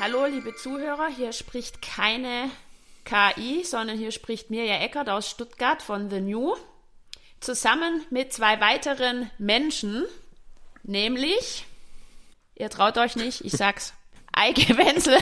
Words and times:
Hallo, 0.00 0.26
liebe 0.26 0.54
Zuhörer, 0.56 1.08
hier 1.08 1.32
spricht 1.32 1.82
keine 1.82 2.50
KI, 3.04 3.64
sondern 3.64 3.98
hier 3.98 4.12
spricht 4.12 4.50
Mirja 4.50 4.76
Eckert 4.76 5.08
aus 5.08 5.28
Stuttgart 5.28 5.82
von 5.82 6.10
The 6.10 6.20
New, 6.20 6.56
zusammen 7.40 8.04
mit 8.10 8.32
zwei 8.32 8.60
weiteren 8.60 9.30
Menschen, 9.38 10.06
nämlich, 10.82 11.66
ihr 12.54 12.70
traut 12.70 12.98
euch 12.98 13.16
nicht, 13.16 13.44
ich 13.44 13.52
sag's, 13.52 13.94
Eike 14.40 14.76
Wenzel 14.78 15.18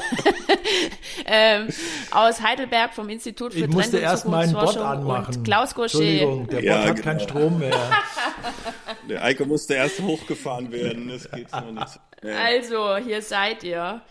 ähm, 1.27 1.69
aus 2.13 2.41
Heidelberg 2.41 2.95
vom 2.95 3.09
Institut 3.09 3.53
für 3.53 3.61
Ich 3.61 3.69
musste 3.69 3.99
erst 3.99 4.27
meinen 4.27 4.53
Bot 4.53 4.77
anmachen. 4.77 5.37
Und 5.37 5.45
Klaus 5.45 5.75
Gaucher. 5.75 5.99
Entschuldigung, 5.99 6.47
der 6.47 6.57
Bot 6.57 6.65
Ja, 6.65 6.79
hat 6.85 6.97
genau. 6.97 7.03
keinen 7.03 7.21
Strom 7.21 7.59
mehr. 7.59 7.77
Der 9.09 9.25
Eike 9.25 9.47
musste 9.47 9.75
erst 9.75 10.01
hochgefahren 10.01 10.71
werden. 10.71 11.09
Das 11.09 11.31
geht 11.31 11.51
so 11.51 11.61
nicht. 11.61 12.01
Ja. 12.23 12.35
Also, 12.45 12.97
hier 12.99 13.23
seid 13.23 13.65
ihr. 13.65 14.03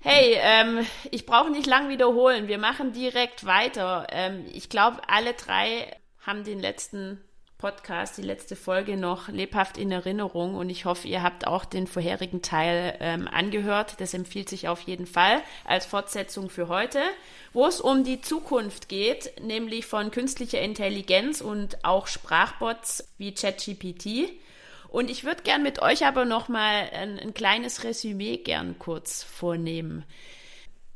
Hey, 0.00 0.36
ähm, 0.40 0.86
ich 1.10 1.26
brauche 1.26 1.50
nicht 1.50 1.66
lang 1.66 1.88
wiederholen. 1.88 2.46
Wir 2.46 2.58
machen 2.58 2.92
direkt 2.92 3.46
weiter. 3.46 4.06
Ähm, 4.10 4.44
ich 4.52 4.68
glaube, 4.68 4.98
alle 5.08 5.32
drei 5.34 5.96
haben 6.20 6.44
den 6.44 6.60
letzten 6.60 7.22
Podcast, 7.60 8.16
die 8.16 8.22
letzte 8.22 8.56
Folge 8.56 8.96
noch 8.96 9.28
lebhaft 9.28 9.76
in 9.76 9.92
Erinnerung 9.92 10.54
und 10.54 10.70
ich 10.70 10.86
hoffe, 10.86 11.06
ihr 11.06 11.22
habt 11.22 11.46
auch 11.46 11.66
den 11.66 11.86
vorherigen 11.86 12.40
Teil 12.40 12.96
ähm, 13.00 13.28
angehört. 13.28 14.00
Das 14.00 14.14
empfiehlt 14.14 14.48
sich 14.48 14.66
auf 14.66 14.80
jeden 14.80 15.06
Fall 15.06 15.42
als 15.66 15.84
Fortsetzung 15.84 16.48
für 16.48 16.68
heute, 16.68 17.00
wo 17.52 17.66
es 17.66 17.82
um 17.82 18.02
die 18.02 18.22
Zukunft 18.22 18.88
geht, 18.88 19.38
nämlich 19.42 19.84
von 19.84 20.10
künstlicher 20.10 20.62
Intelligenz 20.62 21.42
und 21.42 21.84
auch 21.84 22.06
Sprachbots 22.06 23.06
wie 23.18 23.34
ChatGPT. 23.34 24.32
Und 24.88 25.10
ich 25.10 25.24
würde 25.24 25.42
gern 25.42 25.62
mit 25.62 25.82
euch 25.82 26.06
aber 26.06 26.24
noch 26.24 26.48
mal 26.48 26.88
ein, 26.94 27.18
ein 27.18 27.34
kleines 27.34 27.84
Resümee 27.84 28.38
gern 28.38 28.78
kurz 28.78 29.22
vornehmen. 29.22 30.04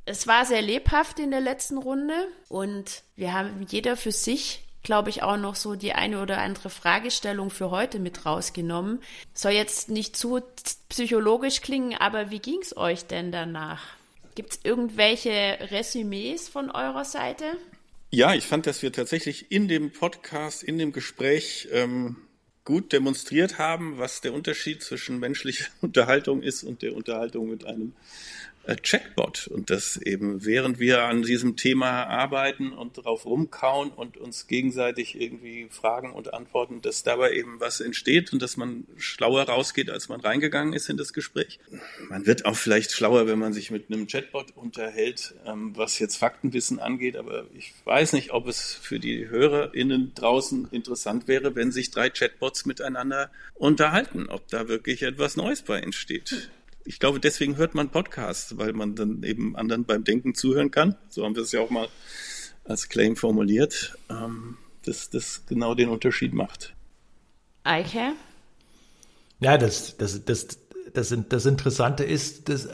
Es 0.06 0.26
war 0.26 0.46
sehr 0.46 0.62
lebhaft 0.62 1.18
in 1.18 1.30
der 1.30 1.40
letzten 1.40 1.76
Runde 1.76 2.14
und 2.48 3.02
wir 3.16 3.34
haben 3.34 3.66
jeder 3.68 3.98
für 3.98 4.12
sich, 4.12 4.62
glaube 4.84 5.10
ich, 5.10 5.22
auch 5.22 5.36
noch 5.36 5.56
so 5.56 5.74
die 5.74 5.94
eine 5.94 6.22
oder 6.22 6.38
andere 6.38 6.70
Fragestellung 6.70 7.50
für 7.50 7.70
heute 7.70 7.98
mit 7.98 8.24
rausgenommen. 8.24 9.00
Soll 9.32 9.52
jetzt 9.52 9.88
nicht 9.88 10.16
zu 10.16 10.40
psychologisch 10.88 11.60
klingen, 11.62 11.96
aber 11.98 12.30
wie 12.30 12.38
ging's 12.38 12.76
euch 12.76 13.06
denn 13.06 13.32
danach? 13.32 13.82
Gibt's 14.36 14.60
irgendwelche 14.62 15.58
Resümees 15.70 16.48
von 16.48 16.70
eurer 16.70 17.04
Seite? 17.04 17.44
Ja, 18.10 18.34
ich 18.34 18.44
fand, 18.44 18.66
dass 18.66 18.82
wir 18.82 18.92
tatsächlich 18.92 19.50
in 19.50 19.66
dem 19.66 19.90
Podcast, 19.90 20.62
in 20.62 20.78
dem 20.78 20.92
Gespräch 20.92 21.68
ähm, 21.72 22.16
gut 22.64 22.92
demonstriert 22.92 23.58
haben, 23.58 23.98
was 23.98 24.20
der 24.20 24.32
Unterschied 24.32 24.82
zwischen 24.82 25.18
menschlicher 25.18 25.66
Unterhaltung 25.80 26.42
ist 26.42 26.62
und 26.62 26.82
der 26.82 26.94
Unterhaltung 26.94 27.48
mit 27.48 27.64
einem 27.64 27.94
äh, 28.66 28.76
Chatbot. 28.76 29.46
Und 29.48 29.70
dass 29.70 29.96
eben, 29.96 30.44
während 30.44 30.78
wir 30.78 31.04
an 31.04 31.22
diesem 31.22 31.56
Thema 31.56 32.04
arbeiten 32.04 32.72
und 32.72 32.94
drauf 32.94 33.26
rumkauen 33.26 33.90
und 33.90 34.16
uns 34.16 34.46
gegenseitig 34.46 35.20
irgendwie 35.20 35.68
fragen 35.70 36.12
und 36.12 36.32
antworten, 36.34 36.80
dass 36.82 37.02
dabei 37.02 37.32
eben 37.32 37.60
was 37.60 37.80
entsteht 37.80 38.32
und 38.32 38.42
dass 38.42 38.56
man 38.56 38.86
schlauer 38.96 39.44
rausgeht, 39.44 39.90
als 39.90 40.08
man 40.08 40.20
reingegangen 40.20 40.72
ist 40.72 40.88
in 40.88 40.96
das 40.96 41.12
Gespräch. 41.12 41.58
Man 42.08 42.26
wird 42.26 42.46
auch 42.46 42.56
vielleicht 42.56 42.92
schlauer, 42.92 43.26
wenn 43.26 43.38
man 43.38 43.52
sich 43.52 43.70
mit 43.70 43.90
einem 43.90 44.06
Chatbot 44.06 44.56
unterhält, 44.56 45.34
ähm, 45.46 45.76
was 45.76 45.98
jetzt 45.98 46.16
Faktenwissen 46.16 46.78
angeht, 46.78 47.16
aber 47.16 47.46
ich 47.54 47.72
weiß 47.84 48.12
nicht, 48.12 48.32
ob 48.32 48.46
es 48.46 48.74
für 48.74 48.98
die 48.98 49.28
HörerInnen 49.28 50.12
draußen 50.14 50.68
interessant 50.70 51.28
wäre, 51.28 51.54
wenn 51.54 51.72
sich 51.72 51.90
drei 51.90 52.10
Chatbots 52.10 52.66
miteinander 52.66 53.30
unterhalten, 53.54 54.28
ob 54.28 54.48
da 54.48 54.68
wirklich 54.68 55.02
etwas 55.02 55.36
Neues 55.36 55.62
bei 55.62 55.80
entsteht. 55.80 56.50
Ich 56.84 56.98
glaube, 56.98 57.18
deswegen 57.18 57.56
hört 57.56 57.74
man 57.74 57.90
Podcasts, 57.90 58.58
weil 58.58 58.72
man 58.74 58.94
dann 58.94 59.22
eben 59.22 59.56
anderen 59.56 59.84
beim 59.84 60.04
Denken 60.04 60.34
zuhören 60.34 60.70
kann. 60.70 60.96
So 61.08 61.24
haben 61.24 61.34
wir 61.34 61.42
es 61.42 61.52
ja 61.52 61.60
auch 61.60 61.70
mal 61.70 61.88
als 62.64 62.88
Claim 62.88 63.16
formuliert, 63.16 63.96
ähm, 64.10 64.58
dass 64.84 65.10
das 65.10 65.46
genau 65.46 65.74
den 65.74 65.88
Unterschied 65.88 66.34
macht. 66.34 66.74
Eike? 67.62 68.12
Ja, 69.40 69.56
das, 69.56 69.96
das, 69.96 70.24
das, 70.24 70.58
das, 70.92 71.14
das 71.28 71.46
Interessante 71.46 72.04
ist, 72.04 72.48
das 72.48 72.68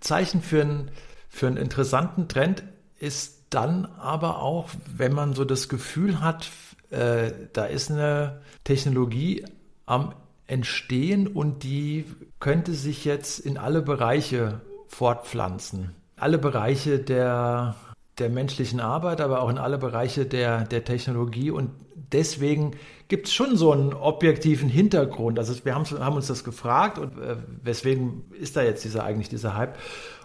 Zeichen 0.00 0.42
für, 0.42 0.62
ein, 0.62 0.90
für 1.28 1.46
einen 1.46 1.56
interessanten 1.56 2.28
Trend 2.28 2.62
ist 2.98 3.46
dann 3.50 3.84
aber 3.84 4.40
auch, 4.40 4.70
wenn 4.96 5.12
man 5.12 5.34
so 5.34 5.44
das 5.44 5.68
Gefühl 5.68 6.20
hat, 6.20 6.50
äh, 6.90 7.32
da 7.52 7.66
ist 7.66 7.90
eine 7.90 8.42
Technologie 8.64 9.44
am 9.86 10.14
entstehen 10.46 11.26
und 11.26 11.62
die 11.62 12.04
könnte 12.40 12.74
sich 12.74 13.04
jetzt 13.04 13.38
in 13.38 13.58
alle 13.58 13.82
Bereiche 13.82 14.60
fortpflanzen. 14.86 15.94
Alle 16.16 16.38
Bereiche 16.38 16.98
der, 16.98 17.76
der 18.18 18.28
menschlichen 18.28 18.80
Arbeit, 18.80 19.20
aber 19.20 19.42
auch 19.42 19.48
in 19.48 19.58
alle 19.58 19.78
Bereiche 19.78 20.26
der, 20.26 20.64
der 20.64 20.84
Technologie. 20.84 21.50
Und 21.50 21.70
deswegen 22.12 22.72
gibt 23.08 23.28
es 23.28 23.34
schon 23.34 23.56
so 23.56 23.72
einen 23.72 23.94
objektiven 23.94 24.68
Hintergrund. 24.68 25.38
Also 25.38 25.64
wir 25.64 25.74
haben, 25.74 25.84
haben 25.84 26.16
uns 26.16 26.26
das 26.26 26.44
gefragt 26.44 26.98
und 26.98 27.18
äh, 27.18 27.36
weswegen 27.62 28.24
ist 28.38 28.56
da 28.56 28.62
jetzt 28.62 28.84
dieser 28.84 29.04
eigentlich 29.04 29.28
dieser 29.28 29.56
Hype? 29.56 29.76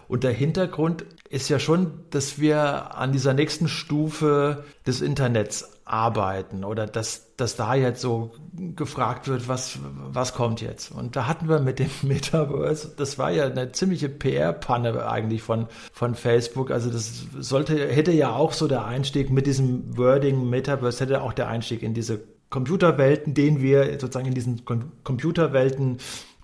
Und 0.08 0.24
der 0.24 0.32
Hintergrund 0.32 1.04
ist 1.30 1.48
ja 1.48 1.58
schon, 1.58 2.04
dass 2.10 2.38
wir 2.38 2.96
an 2.96 3.12
dieser 3.12 3.34
nächsten 3.34 3.68
Stufe 3.68 4.64
des 4.86 5.00
Internets 5.00 5.78
arbeiten 5.84 6.64
oder 6.64 6.86
dass, 6.86 7.34
dass 7.36 7.56
da 7.56 7.74
jetzt 7.74 8.00
so 8.00 8.32
gefragt 8.76 9.26
wird, 9.28 9.48
was, 9.48 9.78
was 10.10 10.34
kommt 10.34 10.60
jetzt? 10.60 10.90
Und 10.92 11.16
da 11.16 11.26
hatten 11.26 11.48
wir 11.48 11.60
mit 11.60 11.78
dem 11.78 11.90
Metaverse, 12.02 12.94
das 12.96 13.18
war 13.18 13.30
ja 13.30 13.46
eine 13.46 13.72
ziemliche 13.72 14.08
PR-Panne 14.08 15.08
eigentlich 15.08 15.42
von, 15.42 15.66
von 15.92 16.14
Facebook. 16.14 16.70
Also 16.70 16.90
das 16.90 17.26
sollte, 17.38 17.88
hätte 17.88 18.12
ja 18.12 18.32
auch 18.32 18.52
so 18.52 18.68
der 18.68 18.84
Einstieg 18.84 19.30
mit 19.30 19.46
diesem 19.46 19.96
Wording 19.96 20.48
Metaverse, 20.48 21.00
hätte 21.00 21.22
auch 21.22 21.32
der 21.32 21.48
Einstieg 21.48 21.82
in 21.82 21.94
diese 21.94 22.20
Computerwelten, 22.50 23.34
den 23.34 23.60
wir 23.60 23.84
sozusagen 23.98 24.28
in 24.28 24.34
diesen 24.34 24.64
Com 24.64 24.92
Computerwelten 25.04 25.98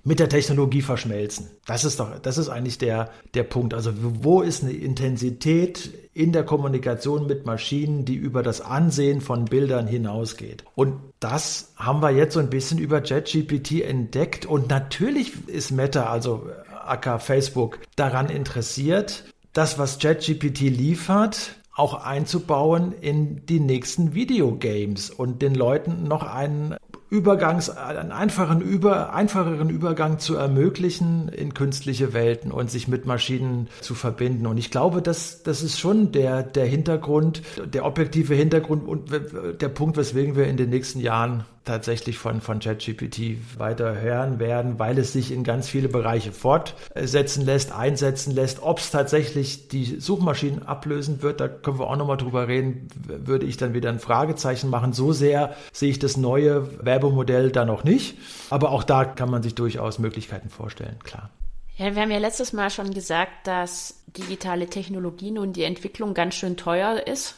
mit 0.05 0.21
der 0.21 0.29
Technologie 0.29 0.83
verschmelzen. 0.83 1.49
Das 1.67 1.85
ist 1.85 1.99
doch, 1.99 2.19
das 2.19 2.39
ist 2.39 2.51
eigentlich 2.51 2.79
der, 2.79 3.11
der 3.33 3.43
Punkt. 3.43 3.73
Also 3.73 3.93
wo 3.97 4.43
ist 4.43 4.63
eine 4.63 4.73
Intensität 4.73 5.91
in 6.13 6.33
der 6.33 6.45
Kommunikation 6.45 7.27
mit 7.27 7.47
Maschinen, 7.47 8.05
die 8.05 8.15
über 8.15 8.43
das 8.43 8.61
Ansehen 8.61 9.23
von 9.23 9.47
Bildern 9.47 9.87
hinausgeht? 9.87 10.65
Und 10.75 11.01
das 11.21 11.73
haben 11.77 12.03
wir 12.03 12.11
jetzt 12.11 12.35
so 12.35 12.41
ein 12.41 12.51
bisschen 12.51 12.79
über 12.79 13.03
JetGPT 13.03 13.81
entdeckt. 13.83 14.45
Und 14.45 14.69
natürlich 14.69 15.49
ist 15.49 15.71
Meta, 15.71 16.11
also 16.11 16.47
aka 16.71 17.19
Facebook, 17.19 17.79
daran 17.97 18.29
interessiert, 18.29 19.25
das, 19.55 19.79
was 19.79 20.03
JetGPT 20.03 20.61
liefert, 20.61 21.57
auch 21.75 21.95
einzubauen 21.95 22.93
in 22.93 23.47
die 23.47 23.61
nächsten 23.61 24.15
Videogames 24.15 25.11
und 25.11 25.43
den 25.43 25.55
Leuten 25.55 26.05
noch 26.05 26.23
einen 26.23 26.77
Übergangs, 27.15 27.71
einen 27.71 28.11
einfachen 28.11 28.61
über, 28.61 29.15
einfacheren 29.15 29.71
Übergang 29.71 30.19
zu 30.19 30.35
ermöglichen 30.35 31.29
in 31.29 31.55
künstliche 31.55 32.13
Welten 32.13 32.51
und 32.51 32.73
sich 32.73 32.89
mit 32.89 33.07
Maschinen 33.07 33.69
zu 33.81 33.95
verbinden. 33.95 34.47
Und 34.47 34.59
ich 34.59 34.73
glaube, 34.73 35.01
das, 35.01 35.45
das 35.45 35.63
ist 35.63 35.79
schon 35.79 36.11
der, 36.11 36.43
der 36.43 36.67
Hintergrund, 36.67 37.43
der 37.65 37.85
objektive 37.85 38.35
Hintergrund 38.35 38.89
und 38.89 39.11
der 39.13 39.69
Punkt, 39.69 39.97
weswegen 39.97 40.35
wir 40.35 40.49
in 40.49 40.57
den 40.57 40.71
nächsten 40.71 40.99
Jahren 40.99 41.45
tatsächlich 41.65 42.19
von, 42.19 42.41
von 42.41 42.59
ChatGPT 42.59 43.59
weiter 43.59 44.01
hören 44.01 44.39
werden, 44.39 44.79
weil 44.79 44.99
es 44.99 45.13
sich 45.13 45.31
in 45.31 45.45
ganz 45.45 45.69
viele 45.69 45.89
Bereiche 45.89 46.33
fortsetzen 46.33 47.45
lässt, 47.45 47.73
einsetzen 47.73 48.35
lässt. 48.35 48.63
Ob 48.63 48.79
es 48.79 48.91
tatsächlich 48.91 49.69
die 49.69 50.01
Suchmaschinen 50.01 50.63
ablösen 50.63 51.23
wird, 51.23 51.41
da 51.41 51.49
können 51.49 51.79
wir 51.79 51.89
auch 51.89 51.97
nochmal 51.97 52.17
drüber 52.17 52.49
reden, 52.49 52.89
würde 53.07 53.47
ich 53.47 53.57
dann 53.57 53.75
wieder 53.75 53.89
ein 53.89 53.99
Fragezeichen 53.99 54.69
machen. 54.69 54.93
So 54.93 55.13
sehr 55.13 55.57
sehe 55.73 55.91
ich 55.91 55.99
das 55.99 56.17
neue 56.17 56.85
Werbemodell 56.85 57.51
da 57.51 57.65
noch 57.65 57.85
nicht. 57.85 58.19
Aber 58.51 58.71
auch 58.71 58.85
da 58.85 59.05
kann 59.05 59.31
man 59.31 59.43
sich 59.43 59.55
durchaus 59.55 59.99
Möglichkeiten 59.99 60.51
vorstellen, 60.51 60.99
klar. 61.03 61.31
Ja, 61.77 61.95
wir 61.95 62.03
haben 62.03 62.11
ja 62.11 62.19
letztes 62.19 62.53
Mal 62.53 62.71
schon 62.71 62.95
gesagt, 62.95 63.49
dass 63.49 64.05
digitale 64.07 64.69
Technologien 64.69 65.39
und 65.39 65.55
die 65.55 65.65
Entwicklung 65.65 66.15
ganz 66.15 66.35
schön 66.37 66.57
teuer 66.57 67.07
ist. 67.07 67.37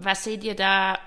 Was 0.00 0.24
seht 0.24 0.42
ihr 0.42 0.56
da 0.56 0.98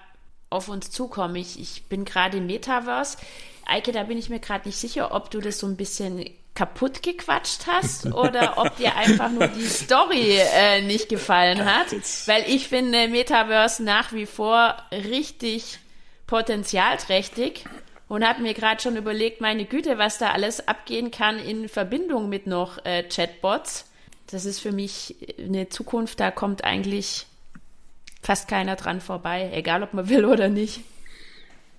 auf 0.51 0.69
uns 0.69 0.91
zukommen? 0.91 1.35
Ich, 1.35 1.59
ich 1.59 1.83
bin 1.85 2.05
gerade 2.05 2.37
im 2.37 2.45
Metaverse. 2.45 3.17
Eike, 3.65 3.91
da 3.91 4.03
bin 4.03 4.17
ich 4.17 4.29
mir 4.29 4.39
gerade 4.39 4.67
nicht 4.67 4.77
sicher, 4.77 5.13
ob 5.13 5.31
du 5.31 5.39
das 5.39 5.59
so 5.59 5.67
ein 5.67 5.77
bisschen 5.77 6.25
kaputt 6.53 7.01
gequatscht 7.01 7.65
hast 7.67 8.05
oder 8.13 8.57
ob 8.57 8.75
dir 8.77 8.95
einfach 8.95 9.31
nur 9.31 9.47
die 9.47 9.65
Story 9.65 10.37
äh, 10.37 10.81
nicht 10.81 11.09
gefallen 11.09 11.65
hat. 11.65 11.91
Weil 12.27 12.43
ich 12.47 12.67
finde 12.67 13.07
Metaverse 13.07 13.83
nach 13.83 14.13
wie 14.13 14.25
vor 14.25 14.75
richtig 14.91 15.79
potenzialträchtig 16.27 17.65
und 18.07 18.27
habe 18.27 18.41
mir 18.41 18.53
gerade 18.53 18.81
schon 18.81 18.97
überlegt, 18.97 19.41
meine 19.41 19.65
Güte, 19.65 19.97
was 19.97 20.17
da 20.17 20.31
alles 20.31 20.67
abgehen 20.67 21.11
kann 21.11 21.39
in 21.39 21.69
Verbindung 21.69 22.29
mit 22.29 22.45
noch 22.45 22.83
äh, 22.85 23.03
Chatbots. 23.03 23.89
Das 24.27 24.45
ist 24.45 24.59
für 24.59 24.71
mich 24.71 25.15
eine 25.37 25.69
Zukunft, 25.69 26.19
da 26.19 26.31
kommt 26.31 26.63
eigentlich 26.63 27.25
fast 28.21 28.47
keiner 28.47 28.75
dran 28.75 29.01
vorbei, 29.01 29.49
egal 29.53 29.83
ob 29.83 29.93
man 29.93 30.09
will 30.09 30.25
oder 30.25 30.49
nicht. 30.49 30.81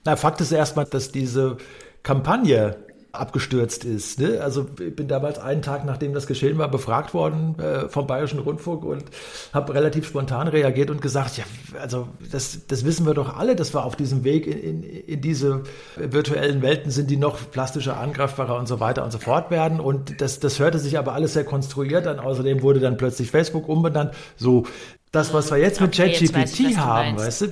Na, 0.05 0.17
Fakt 0.17 0.41
ist 0.41 0.53
erstmal, 0.53 0.87
dass 0.87 1.12
diese 1.12 1.59
Kampagne 2.03 2.77
abgestürzt 3.12 3.85
ist. 3.85 4.19
Ne? 4.19 4.41
Also 4.41 4.67
ich 4.81 4.97
bin 4.97 5.06
damals 5.06 5.39
einen 5.39 5.61
Tag, 5.61 5.85
nachdem 5.85 6.15
das 6.15 6.27
geschehen 6.27 6.56
war, 6.56 6.69
befragt 6.71 7.12
worden 7.12 7.59
äh, 7.59 7.89
vom 7.89 8.06
Bayerischen 8.06 8.39
Rundfunk 8.39 8.85
und 8.85 9.05
habe 9.53 9.75
relativ 9.75 10.06
spontan 10.06 10.49
reagiert 10.49 10.91
und 10.91 11.03
gesagt, 11.03 11.37
ja, 11.37 11.44
also 11.79 12.09
das, 12.31 12.67
das 12.67 12.87
wissen 12.87 13.05
wir 13.05 13.12
doch 13.12 13.37
alle, 13.37 13.55
dass 13.55 13.75
wir 13.75 13.85
auf 13.85 13.97
diesem 13.97 14.25
Weg 14.25 14.47
in, 14.47 14.59
in, 14.59 14.83
in 14.83 15.21
diese 15.21 15.62
virtuellen 15.97 16.62
Welten 16.62 16.91
sind, 16.91 17.11
die 17.11 17.19
noch 17.19 17.39
plastischer, 17.50 17.99
angreifbarer 17.99 18.59
und 18.59 18.67
so 18.67 18.81
weiter 18.81 19.05
und 19.05 19.11
so 19.11 19.19
fort 19.19 19.50
werden. 19.50 19.79
Und 19.79 20.21
das, 20.23 20.41
das 20.41 20.59
hörte 20.59 20.79
sich 20.79 20.99
aber 20.99 21.12
alles 21.12 21.35
sehr 21.35 21.44
konstruiert 21.44 22.06
an. 22.06 22.19
Außerdem 22.19 22.62
wurde 22.62 22.81
dann 22.81 22.97
plötzlich 22.97 23.31
Facebook 23.31 23.69
umbenannt. 23.69 24.15
So, 24.37 24.65
das, 25.12 25.35
was 25.35 25.50
wir 25.50 25.59
jetzt 25.59 25.81
mit 25.81 25.94
ChatGPT 25.94 26.79
haben, 26.79 27.19
weißt 27.19 27.41
du, 27.43 27.49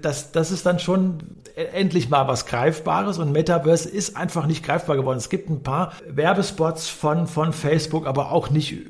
das, 0.00 0.32
das 0.32 0.50
ist 0.50 0.64
dann 0.64 0.78
schon 0.78 1.18
endlich 1.54 2.08
mal 2.08 2.26
was 2.26 2.46
Greifbares 2.46 3.18
und 3.18 3.32
Metaverse 3.32 3.88
ist 3.88 4.16
einfach 4.16 4.46
nicht 4.46 4.64
greifbar 4.64 4.96
geworden. 4.96 5.18
Es 5.18 5.28
gibt 5.28 5.50
ein 5.50 5.62
paar 5.62 5.92
Werbespots 6.08 6.88
von, 6.88 7.26
von 7.26 7.52
Facebook, 7.52 8.06
aber 8.06 8.32
auch 8.32 8.48
nicht 8.48 8.86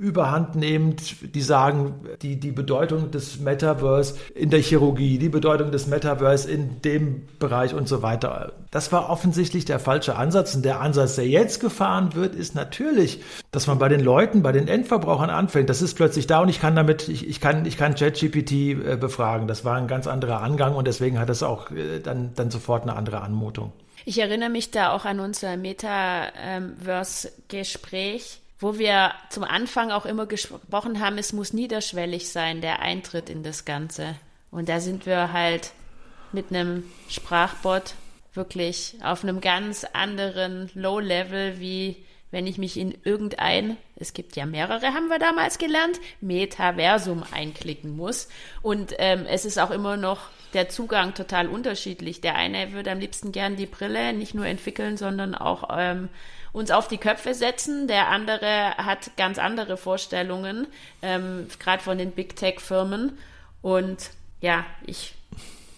überhand 0.00 0.54
nehmend, 0.54 1.34
die 1.34 1.42
sagen, 1.42 2.06
die, 2.22 2.40
die 2.40 2.52
Bedeutung 2.52 3.10
des 3.10 3.38
Metaverse 3.38 4.14
in 4.34 4.48
der 4.48 4.60
Chirurgie, 4.60 5.18
die 5.18 5.28
Bedeutung 5.28 5.72
des 5.72 5.88
Metaverse 5.88 6.50
in 6.50 6.80
dem 6.80 7.28
Bereich 7.38 7.74
und 7.74 7.86
so 7.86 8.00
weiter. 8.00 8.54
Das 8.70 8.92
war 8.92 9.10
offensichtlich 9.10 9.66
der 9.66 9.78
falsche 9.78 10.16
Ansatz. 10.16 10.54
Und 10.54 10.64
der 10.64 10.80
Ansatz, 10.80 11.16
der 11.16 11.28
jetzt 11.28 11.60
gefahren 11.60 12.14
wird, 12.14 12.34
ist 12.34 12.54
natürlich, 12.54 13.20
dass 13.50 13.66
man 13.66 13.78
bei 13.78 13.90
den 13.90 14.00
Leuten, 14.00 14.42
bei 14.42 14.52
den 14.52 14.68
Endverbrauchern 14.68 15.28
anfängt. 15.28 15.68
Das 15.68 15.82
ist 15.82 15.96
plötzlich 15.96 16.26
da 16.26 16.40
und 16.40 16.48
ich 16.48 16.62
kann 16.62 16.74
damit, 16.74 17.10
ich, 17.10 17.28
ich 17.28 17.42
kann, 17.42 17.66
ich 17.66 17.76
kann 17.76 17.94
ChatGPT 17.94 18.52
äh, 18.52 18.96
befragen. 18.98 19.48
Das 19.48 19.66
war 19.66 19.76
ein 19.76 19.86
ganz 19.86 20.06
anderer 20.06 20.40
Angang 20.40 20.76
und 20.76 20.86
deswegen 20.86 21.18
hat 21.18 21.28
es 21.28 21.42
auch 21.42 21.70
äh, 21.72 22.00
dann, 22.00 22.30
dann 22.36 22.50
sofort 22.50 22.84
eine 22.84 22.96
andere 22.96 23.20
Anmutung. 23.20 23.74
Ich 24.06 24.18
erinnere 24.18 24.48
mich 24.48 24.70
da 24.70 24.92
auch 24.92 25.04
an 25.04 25.20
unser 25.20 25.58
Metaverse-Gespräch 25.58 28.40
wo 28.60 28.78
wir 28.78 29.14
zum 29.30 29.42
Anfang 29.42 29.90
auch 29.90 30.06
immer 30.06 30.26
gesprochen 30.26 31.00
haben, 31.00 31.18
es 31.18 31.32
muss 31.32 31.52
niederschwellig 31.52 32.28
sein, 32.28 32.60
der 32.60 32.80
Eintritt 32.80 33.30
in 33.30 33.42
das 33.42 33.64
Ganze. 33.64 34.14
Und 34.50 34.68
da 34.68 34.80
sind 34.80 35.06
wir 35.06 35.32
halt 35.32 35.72
mit 36.32 36.50
einem 36.50 36.84
Sprachbot 37.08 37.94
wirklich 38.34 38.96
auf 39.02 39.24
einem 39.24 39.40
ganz 39.40 39.84
anderen 39.92 40.70
Low-Level, 40.74 41.58
wie 41.58 41.96
wenn 42.30 42.46
ich 42.46 42.58
mich 42.58 42.76
in 42.76 42.96
irgendein, 43.02 43.76
es 43.96 44.12
gibt 44.12 44.36
ja 44.36 44.46
mehrere, 44.46 44.94
haben 44.94 45.08
wir 45.08 45.18
damals 45.18 45.58
gelernt, 45.58 45.98
Metaversum 46.20 47.24
einklicken 47.32 47.96
muss. 47.96 48.28
Und 48.62 48.94
ähm, 48.98 49.26
es 49.26 49.44
ist 49.44 49.58
auch 49.58 49.72
immer 49.72 49.96
noch 49.96 50.28
der 50.54 50.68
Zugang 50.68 51.14
total 51.14 51.48
unterschiedlich. 51.48 52.20
Der 52.20 52.34
eine 52.34 52.72
würde 52.72 52.90
am 52.90 53.00
liebsten 53.00 53.32
gern 53.32 53.56
die 53.56 53.66
Brille 53.66 54.12
nicht 54.12 54.34
nur 54.34 54.46
entwickeln, 54.46 54.96
sondern 54.96 55.34
auch 55.34 55.68
ähm, 55.76 56.08
uns 56.52 56.70
auf 56.70 56.88
die 56.88 56.98
Köpfe 56.98 57.34
setzen. 57.34 57.86
Der 57.86 58.08
andere 58.08 58.76
hat 58.76 59.16
ganz 59.16 59.38
andere 59.38 59.76
Vorstellungen, 59.76 60.66
ähm, 61.02 61.46
gerade 61.58 61.82
von 61.82 61.98
den 61.98 62.12
Big 62.12 62.36
Tech-Firmen. 62.36 63.18
Und 63.62 64.10
ja, 64.40 64.64
ich 64.86 65.14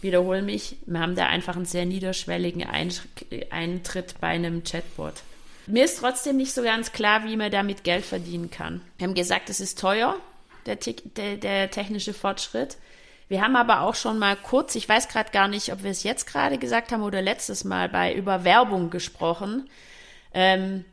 wiederhole 0.00 0.42
mich, 0.42 0.76
wir 0.86 1.00
haben 1.00 1.14
da 1.14 1.26
einfach 1.26 1.56
einen 1.56 1.64
sehr 1.64 1.86
niederschwelligen 1.86 2.66
Eintritt 3.50 4.14
bei 4.20 4.28
einem 4.28 4.64
Chatbot. 4.64 5.14
Mir 5.66 5.84
ist 5.84 6.00
trotzdem 6.00 6.36
nicht 6.36 6.52
so 6.52 6.62
ganz 6.62 6.92
klar, 6.92 7.24
wie 7.24 7.36
man 7.36 7.50
damit 7.50 7.84
Geld 7.84 8.04
verdienen 8.04 8.50
kann. 8.50 8.80
Wir 8.98 9.06
haben 9.06 9.14
gesagt, 9.14 9.48
es 9.48 9.60
ist 9.60 9.78
teuer, 9.78 10.16
der, 10.66 10.76
der, 10.76 11.36
der 11.36 11.70
technische 11.70 12.14
Fortschritt. 12.14 12.76
Wir 13.32 13.40
haben 13.40 13.56
aber 13.56 13.80
auch 13.80 13.94
schon 13.94 14.18
mal 14.18 14.36
kurz, 14.36 14.74
ich 14.74 14.86
weiß 14.86 15.08
gerade 15.08 15.30
gar 15.30 15.48
nicht, 15.48 15.72
ob 15.72 15.82
wir 15.82 15.90
es 15.90 16.02
jetzt 16.02 16.26
gerade 16.26 16.58
gesagt 16.58 16.92
haben 16.92 17.02
oder 17.02 17.22
letztes 17.22 17.64
Mal 17.64 17.88
bei 17.88 18.12
über 18.12 18.44
Werbung 18.44 18.90
gesprochen. 18.90 19.70
Ähm, 20.34 20.84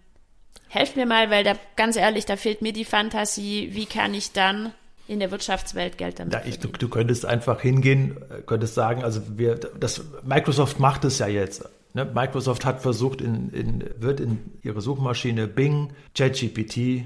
helft 0.70 0.96
mir 0.96 1.06
mal, 1.06 1.30
weil 1.30 1.44
da 1.44 1.56
ganz 1.76 1.98
ehrlich, 1.98 2.26
da 2.26 2.38
fehlt 2.38 2.62
mir 2.62 2.72
die 2.72 2.86
Fantasie. 2.86 3.72
Wie 3.74 3.86
kann 3.86 4.14
ich 4.14 4.32
dann 4.32 4.72
in 5.06 5.20
der 5.20 5.32
Wirtschaftswelt 5.32 5.98
Geld 5.98 6.20
damit 6.20 6.34
ja, 6.34 6.42
ich, 6.46 6.60
du, 6.60 6.70
du, 6.70 6.88
könntest 6.88 7.26
einfach 7.26 7.60
hingehen, 7.60 8.18
könntest 8.46 8.74
sagen, 8.74 9.04
also 9.04 9.20
wir, 9.38 9.56
das, 9.56 10.06
Microsoft 10.24 10.80
macht 10.80 11.04
es 11.04 11.20
ja 11.20 11.28
jetzt. 11.28 11.68
Ne? 11.94 12.06
Microsoft 12.06 12.64
hat 12.64 12.82
versucht, 12.82 13.20
in, 13.20 13.50
in, 13.50 13.84
wird 13.98 14.22
in 14.22 14.40
ihre 14.62 14.80
Suchmaschine 14.80 15.50
Bing 15.50 15.92
ChatGPT 16.16 17.04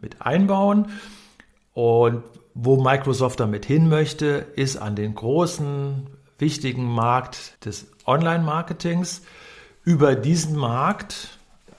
mit 0.00 0.22
einbauen. 0.22 0.90
Und 1.74 2.22
wo 2.54 2.82
Microsoft 2.82 3.40
damit 3.40 3.64
hin 3.64 3.88
möchte, 3.88 4.46
ist 4.56 4.76
an 4.76 4.96
den 4.96 5.14
großen, 5.14 6.08
wichtigen 6.38 6.84
Markt 6.84 7.64
des 7.64 7.90
Online-Marketings. 8.06 9.22
Über 9.84 10.14
diesen 10.14 10.56
Markt 10.56 11.38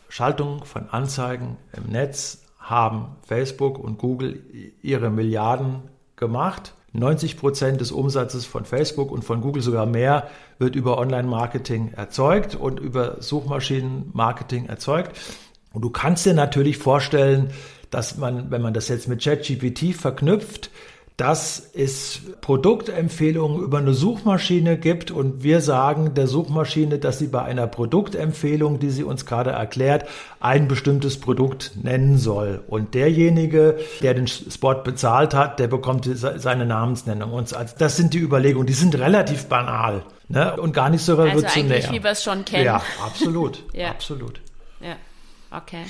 Schaltung 0.09 0.65
von 0.65 0.89
Anzeigen 0.89 1.57
im 1.71 1.91
Netz 1.91 2.43
haben 2.59 3.15
Facebook 3.25 3.79
und 3.79 3.97
Google 3.97 4.43
ihre 4.81 5.09
Milliarden 5.09 5.83
gemacht. 6.15 6.73
90 6.93 7.37
Prozent 7.37 7.79
des 7.79 7.91
Umsatzes 7.91 8.45
von 8.45 8.65
Facebook 8.65 9.11
und 9.11 9.23
von 9.23 9.41
Google 9.41 9.61
sogar 9.61 9.85
mehr 9.85 10.29
wird 10.59 10.75
über 10.75 10.97
Online-Marketing 10.97 11.93
erzeugt 11.95 12.55
und 12.55 12.79
über 12.79 13.21
Suchmaschinen-Marketing 13.21 14.65
erzeugt. 14.65 15.17
Und 15.71 15.83
du 15.83 15.89
kannst 15.89 16.25
dir 16.25 16.33
natürlich 16.33 16.77
vorstellen, 16.77 17.51
dass 17.91 18.17
man, 18.17 18.49
wenn 18.49 18.61
man 18.61 18.73
das 18.73 18.87
jetzt 18.87 19.07
mit 19.07 19.23
ChatGPT 19.23 19.93
verknüpft, 19.95 20.71
dass 21.17 21.69
es 21.75 22.21
Produktempfehlungen 22.41 23.61
über 23.61 23.77
eine 23.77 23.93
Suchmaschine 23.93 24.79
gibt 24.79 25.11
und 25.11 25.43
wir 25.43 25.61
sagen 25.61 26.15
der 26.15 26.25
Suchmaschine, 26.25 26.97
dass 26.97 27.19
sie 27.19 27.27
bei 27.27 27.43
einer 27.43 27.67
Produktempfehlung, 27.67 28.79
die 28.79 28.89
sie 28.89 29.03
uns 29.03 29.27
gerade 29.27 29.51
erklärt, 29.51 30.09
ein 30.39 30.67
bestimmtes 30.67 31.19
Produkt 31.19 31.73
nennen 31.75 32.17
soll. 32.17 32.63
Und 32.67 32.95
derjenige, 32.95 33.77
der 34.01 34.15
den 34.15 34.25
Spot 34.25 34.73
bezahlt 34.73 35.35
hat, 35.35 35.59
der 35.59 35.67
bekommt 35.67 36.09
seine 36.15 36.65
Namensnennung. 36.65 37.33
Und 37.33 37.55
das 37.77 37.97
sind 37.97 38.15
die 38.15 38.19
Überlegungen, 38.19 38.65
die 38.65 38.73
sind 38.73 38.97
relativ 38.97 39.45
banal 39.45 40.03
ne? 40.27 40.59
und 40.59 40.73
gar 40.73 40.89
nicht 40.89 41.03
so 41.05 41.13
revolutionär. 41.15 41.75
Also 41.75 41.87
eigentlich, 41.87 41.91
wie 41.91 42.03
wir 42.03 42.11
es 42.11 42.23
schon 42.23 42.45
kennen. 42.45 42.65
Ja, 42.65 42.81
absolut, 43.05 43.63
ja. 43.73 43.89
absolut. 43.89 44.41
Ja, 44.79 44.95
okay. 45.55 45.83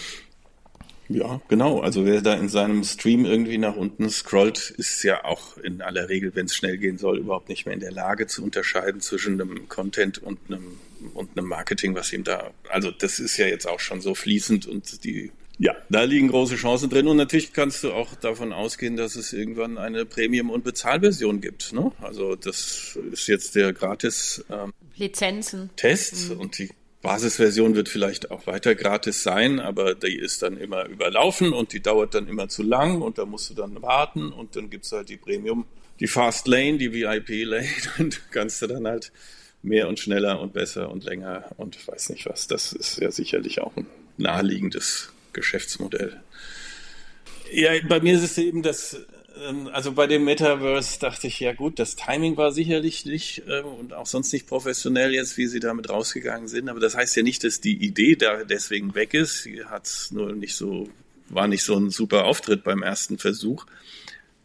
Ja, 1.14 1.42
genau. 1.48 1.80
Also 1.80 2.06
wer 2.06 2.22
da 2.22 2.34
in 2.34 2.50
seinem 2.50 2.84
Stream 2.84 3.26
irgendwie 3.26 3.58
nach 3.58 3.76
unten 3.76 4.10
scrollt, 4.10 4.74
ist 4.78 5.04
ja 5.04 5.26
auch 5.26 5.58
in 5.58 5.82
aller 5.82 6.10
Regel, 6.10 6.34
wenn 6.36 6.46
es 6.46 6.56
schnell 6.56 6.78
gehen 6.78 6.98
soll, 6.98 7.20
überhaupt 7.20 7.50
nicht 7.50 7.66
mehr 7.66 7.74
in 7.74 7.82
der 7.82 7.92
Lage 7.92 8.28
zu 8.28 8.44
unterscheiden 8.44 9.02
zwischen 9.02 9.42
einem 9.42 9.68
Content 9.68 10.20
und 10.20 10.40
einem 10.48 10.80
und 11.14 11.38
einem 11.38 11.48
Marketing, 11.48 11.96
was 11.96 12.14
ihm 12.14 12.24
da. 12.24 12.52
Also 12.70 12.92
das 12.92 13.20
ist 13.20 13.38
ja 13.38 13.48
jetzt 13.48 13.68
auch 13.68 13.80
schon 13.80 14.02
so 14.02 14.14
fließend 14.14 14.68
und 14.68 15.04
die 15.04 15.32
ja, 15.58 15.76
da 15.90 16.04
liegen 16.04 16.30
große 16.30 16.56
Chancen 16.56 16.90
drin 16.90 17.08
und 17.08 17.18
natürlich 17.18 17.54
kannst 17.54 17.84
du 17.84 17.92
auch 17.94 18.16
davon 18.16 18.52
ausgehen, 18.52 18.96
dass 18.96 19.16
es 19.16 19.32
irgendwann 19.32 19.78
eine 19.78 20.06
Premium- 20.06 20.50
und 20.50 20.64
Bezahlversion 20.64 21.40
gibt. 21.40 21.72
Ne? 21.74 21.92
Also 22.02 22.36
das 22.36 22.98
ist 23.12 23.28
jetzt 23.28 23.54
der 23.54 23.72
gratis 23.72 24.44
ähm, 24.50 24.74
Lizenzen 24.96 25.70
Test 25.76 26.32
mhm. 26.32 26.40
und 26.40 26.58
die 26.58 26.72
Basisversion 27.02 27.76
wird 27.76 27.90
vielleicht 27.90 28.30
auch 28.30 28.46
weiter 28.46 28.76
gratis 28.76 29.24
sein, 29.24 29.60
aber 29.60 29.96
die 29.96 30.16
ist 30.16 30.44
dann 30.44 30.58
immer 30.58 30.86
überlaufen 30.86 31.52
und 31.52 31.74
die 31.74 31.82
dauert 31.82 32.14
dann 32.14 32.28
immer 32.28 32.48
zu 32.48 32.62
lang 32.62 33.02
und 33.02 33.18
da 33.18 33.26
musst 33.26 33.50
du 33.50 33.56
dann 33.56 33.82
warten 33.82 34.32
und 34.32 34.56
dann 34.56 34.70
gibt's 34.70 34.92
halt 34.92 35.10
die 35.10 35.18
Premium, 35.18 35.66
die 36.00 36.08
Fast 36.08 36.48
Lane, 36.48 36.78
die 36.78 36.94
VIP 36.94 37.46
Lane 37.46 37.68
und 38.00 38.22
kannst 38.32 38.62
du 38.62 38.68
dann 38.68 38.86
halt 38.86 39.12
mehr 39.64 39.88
und 39.88 40.00
schneller 40.00 40.40
und 40.40 40.54
besser 40.54 40.92
und 40.92 41.04
länger 41.04 41.46
und 41.58 41.88
weiß 41.88 42.10
nicht 42.10 42.28
was. 42.28 42.48
Das 42.48 42.72
ist 42.72 43.00
ja 43.00 43.12
sicherlich 43.12 43.62
auch 43.62 43.76
ein 43.76 43.88
naheliegendes 44.18 45.12
Geschäftsmodell. 45.34 46.22
Ja, 47.52 47.72
bei 47.88 48.00
mir 48.00 48.16
ist 48.16 48.24
es 48.24 48.38
eben 48.38 48.62
das 48.62 48.98
also 49.72 49.92
bei 49.94 50.08
dem 50.08 50.24
Metaverse 50.24 51.00
dachte 51.00 51.28
ich, 51.28 51.40
ja 51.40 51.54
gut, 51.54 51.80
das 51.80 51.96
Timing 51.96 52.38
war 52.38 52.52
sicherlich 52.52 53.06
nicht 53.06 53.44
äh, 53.48 53.62
und 53.62 53.94
auch 53.94 54.06
sonst 54.06 54.32
nicht 54.34 54.48
professionell 54.48 55.14
jetzt, 55.14 55.38
wie 55.38 55.48
sie 55.48 55.60
damit 55.60 55.90
rausgegangen 55.90 56.48
sind. 56.48 56.70
Aber 56.70 56.80
das 56.80 56.96
heißt 56.96 57.16
ja 57.16 57.24
nicht, 57.24 57.44
dass 57.44 57.62
die 57.62 57.78
Idee 57.78 58.16
da 58.16 58.44
deswegen 58.44 58.96
weg 58.96 59.14
ist. 59.14 59.44
Sie 59.44 59.64
hat 59.66 59.90
nur 60.12 60.34
nicht 60.34 60.56
so, 60.56 60.90
war 61.30 61.48
nicht 61.48 61.64
so 61.64 61.76
ein 61.76 61.90
super 61.90 62.26
Auftritt 62.26 62.64
beim 62.64 62.84
ersten 62.84 63.18
Versuch. 63.18 63.66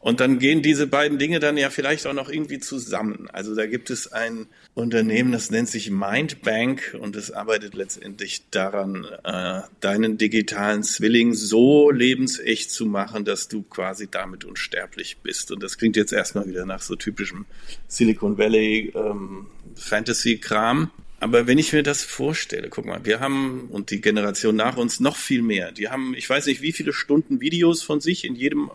Und 0.06 0.20
dann 0.20 0.38
gehen 0.38 0.62
diese 0.62 0.86
beiden 0.86 1.18
Dinge 1.18 1.40
dann 1.40 1.56
ja 1.56 1.68
vielleicht 1.68 2.06
auch 2.06 2.12
noch 2.12 2.28
irgendwie 2.28 2.60
zusammen. 2.60 3.28
Also 3.32 3.56
da 3.56 3.66
gibt 3.66 3.90
es 3.90 4.12
ein 4.12 4.46
Unternehmen, 4.72 5.32
das 5.32 5.50
nennt 5.50 5.68
sich 5.68 5.90
Mindbank 5.90 6.96
und 7.00 7.16
es 7.16 7.32
arbeitet 7.32 7.74
letztendlich 7.74 8.48
daran, 8.52 9.04
äh, 9.24 9.62
deinen 9.80 10.16
digitalen 10.16 10.84
Zwilling 10.84 11.34
so 11.34 11.90
lebensecht 11.90 12.70
zu 12.70 12.86
machen, 12.86 13.24
dass 13.24 13.48
du 13.48 13.64
quasi 13.64 14.06
damit 14.08 14.44
unsterblich 14.44 15.16
bist. 15.24 15.50
Und 15.50 15.60
das 15.60 15.76
klingt 15.76 15.96
jetzt 15.96 16.12
erstmal 16.12 16.46
wieder 16.46 16.66
nach 16.66 16.82
so 16.82 16.94
typischem 16.94 17.44
Silicon 17.88 18.38
Valley 18.38 18.92
ähm, 18.94 19.48
Fantasy-Kram. 19.74 20.92
Aber 21.18 21.48
wenn 21.48 21.58
ich 21.58 21.72
mir 21.72 21.82
das 21.82 22.04
vorstelle, 22.04 22.68
guck 22.68 22.84
mal, 22.84 23.00
wir 23.04 23.18
haben 23.18 23.66
und 23.72 23.90
die 23.90 24.00
Generation 24.00 24.54
nach 24.54 24.76
uns 24.76 25.00
noch 25.00 25.16
viel 25.16 25.42
mehr. 25.42 25.72
Die 25.72 25.88
haben, 25.88 26.14
ich 26.14 26.30
weiß 26.30 26.46
nicht, 26.46 26.62
wie 26.62 26.70
viele 26.70 26.92
Stunden 26.92 27.40
Videos 27.40 27.82
von 27.82 28.00
sich 28.00 28.24
in 28.24 28.36
jedem 28.36 28.70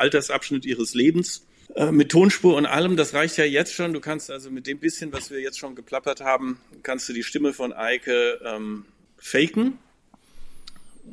Altersabschnitt 0.00 0.64
ihres 0.64 0.94
Lebens 0.94 1.46
Äh, 1.76 1.92
mit 1.92 2.10
Tonspur 2.10 2.56
und 2.56 2.66
allem, 2.66 2.96
das 2.96 3.14
reicht 3.14 3.36
ja 3.36 3.44
jetzt 3.44 3.74
schon. 3.74 3.92
Du 3.92 4.00
kannst 4.00 4.30
also 4.30 4.50
mit 4.50 4.66
dem 4.66 4.78
bisschen, 4.78 5.12
was 5.12 5.30
wir 5.30 5.40
jetzt 5.40 5.58
schon 5.58 5.74
geplappert 5.74 6.20
haben, 6.20 6.60
kannst 6.82 7.08
du 7.08 7.12
die 7.12 7.22
Stimme 7.22 7.52
von 7.52 7.72
Eike 7.72 8.40
ähm, 8.44 8.86
faken. 9.18 9.78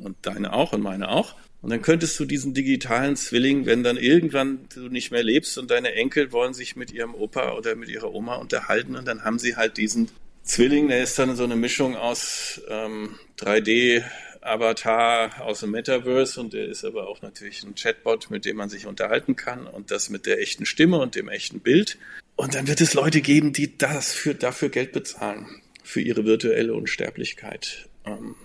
Und 0.02 0.16
deine 0.22 0.52
auch 0.52 0.72
und 0.72 0.82
meine 0.82 1.10
auch. 1.10 1.36
Und 1.60 1.70
dann 1.70 1.82
könntest 1.82 2.18
du 2.20 2.24
diesen 2.24 2.54
digitalen 2.54 3.16
Zwilling, 3.16 3.66
wenn 3.66 3.82
dann 3.82 3.96
irgendwann 3.96 4.60
du 4.72 4.88
nicht 4.88 5.10
mehr 5.10 5.24
lebst 5.24 5.58
und 5.58 5.70
deine 5.70 5.92
Enkel 5.94 6.30
wollen 6.30 6.54
sich 6.54 6.76
mit 6.76 6.92
ihrem 6.92 7.14
Opa 7.14 7.52
oder 7.54 7.74
mit 7.74 7.88
ihrer 7.88 8.12
Oma 8.12 8.36
unterhalten 8.36 8.94
und 8.94 9.08
dann 9.08 9.24
haben 9.24 9.40
sie 9.40 9.56
halt 9.56 9.76
diesen 9.76 10.08
Zwilling, 10.44 10.88
der 10.88 11.02
ist 11.02 11.18
dann 11.18 11.34
so 11.36 11.44
eine 11.44 11.56
Mischung 11.56 11.96
aus 11.96 12.60
ähm, 12.68 13.16
3D 13.38 14.04
Avatar 14.40 15.42
aus 15.42 15.60
dem 15.60 15.70
Metaverse 15.70 16.40
und 16.40 16.52
der 16.52 16.66
ist 16.66 16.84
aber 16.84 17.08
auch 17.08 17.22
natürlich 17.22 17.62
ein 17.64 17.74
Chatbot, 17.74 18.30
mit 18.30 18.44
dem 18.44 18.56
man 18.56 18.68
sich 18.68 18.86
unterhalten 18.86 19.36
kann 19.36 19.66
und 19.66 19.90
das 19.90 20.10
mit 20.10 20.26
der 20.26 20.40
echten 20.40 20.66
Stimme 20.66 20.98
und 20.98 21.14
dem 21.14 21.28
echten 21.28 21.60
Bild. 21.60 21.98
Und 22.36 22.54
dann 22.54 22.68
wird 22.68 22.80
es 22.80 22.94
Leute 22.94 23.20
geben, 23.20 23.52
die 23.52 23.76
das 23.76 24.12
für, 24.12 24.34
dafür 24.34 24.68
Geld 24.68 24.92
bezahlen, 24.92 25.46
für 25.82 26.00
ihre 26.00 26.24
virtuelle 26.24 26.74
Unsterblichkeit. 26.74 27.88
Ähm, 28.06 28.36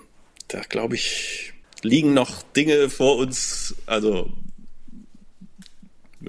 da 0.47 0.62
glaube 0.62 0.95
ich, 0.95 1.53
liegen 1.83 2.13
noch 2.13 2.43
Dinge 2.43 2.89
vor 2.89 3.17
uns, 3.17 3.75
also 3.85 4.31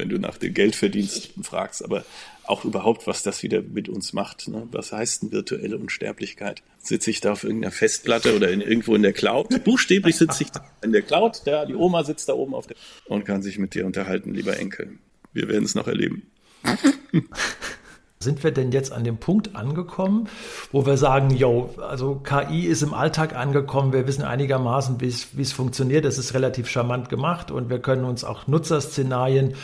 wenn 0.04 0.10
du 0.10 0.18
nach 0.18 0.36
dem 0.36 0.52
Geldverdiensten 0.52 1.44
fragst, 1.44 1.82
aber 1.82 2.04
auch 2.44 2.66
überhaupt, 2.66 3.06
was 3.06 3.22
das 3.22 3.42
wieder 3.42 3.62
mit 3.62 3.88
uns 3.88 4.12
macht. 4.12 4.48
Ne? 4.48 4.68
Was 4.70 4.92
heißt 4.92 5.22
denn 5.22 5.32
virtuelle 5.32 5.78
Unsterblichkeit? 5.78 6.62
Sitze 6.78 7.10
ich 7.10 7.22
da 7.22 7.32
auf 7.32 7.44
irgendeiner 7.44 7.72
Festplatte 7.72 8.36
oder 8.36 8.50
in, 8.50 8.60
irgendwo 8.60 8.94
in 8.94 9.02
der 9.02 9.14
Cloud? 9.14 9.64
Buchstäblich 9.64 10.16
sitze 10.16 10.42
ich 10.42 10.50
da 10.50 10.62
in 10.82 10.92
der 10.92 11.00
Cloud, 11.00 11.40
ja, 11.46 11.64
die 11.64 11.74
Oma 11.74 12.04
sitzt 12.04 12.28
da 12.28 12.34
oben 12.34 12.54
auf 12.54 12.66
der 12.66 12.76
und 13.06 13.24
kann 13.24 13.42
sich 13.42 13.58
mit 13.58 13.74
dir 13.74 13.86
unterhalten, 13.86 14.34
lieber 14.34 14.58
Enkel. 14.58 14.98
Wir 15.32 15.48
werden 15.48 15.64
es 15.64 15.74
noch 15.74 15.88
erleben. 15.88 16.30
Sind 18.24 18.42
wir 18.42 18.50
denn 18.50 18.72
jetzt 18.72 18.92
an 18.92 19.04
dem 19.04 19.18
Punkt 19.18 19.54
angekommen, 19.54 20.28
wo 20.72 20.84
wir 20.86 20.96
sagen, 20.96 21.30
yo, 21.30 21.70
also 21.88 22.16
KI 22.16 22.66
ist 22.66 22.82
im 22.82 22.94
Alltag 22.94 23.36
angekommen, 23.36 23.92
wir 23.92 24.06
wissen 24.08 24.24
einigermaßen, 24.24 25.00
wie 25.00 25.06
es 25.42 25.52
funktioniert, 25.52 26.04
es 26.04 26.18
ist 26.18 26.34
relativ 26.34 26.68
charmant 26.68 27.08
gemacht 27.08 27.50
und 27.50 27.70
wir 27.70 27.78
können 27.78 28.04
uns 28.04 28.24
auch 28.24 28.46
Nutzerszenarien 28.48 29.54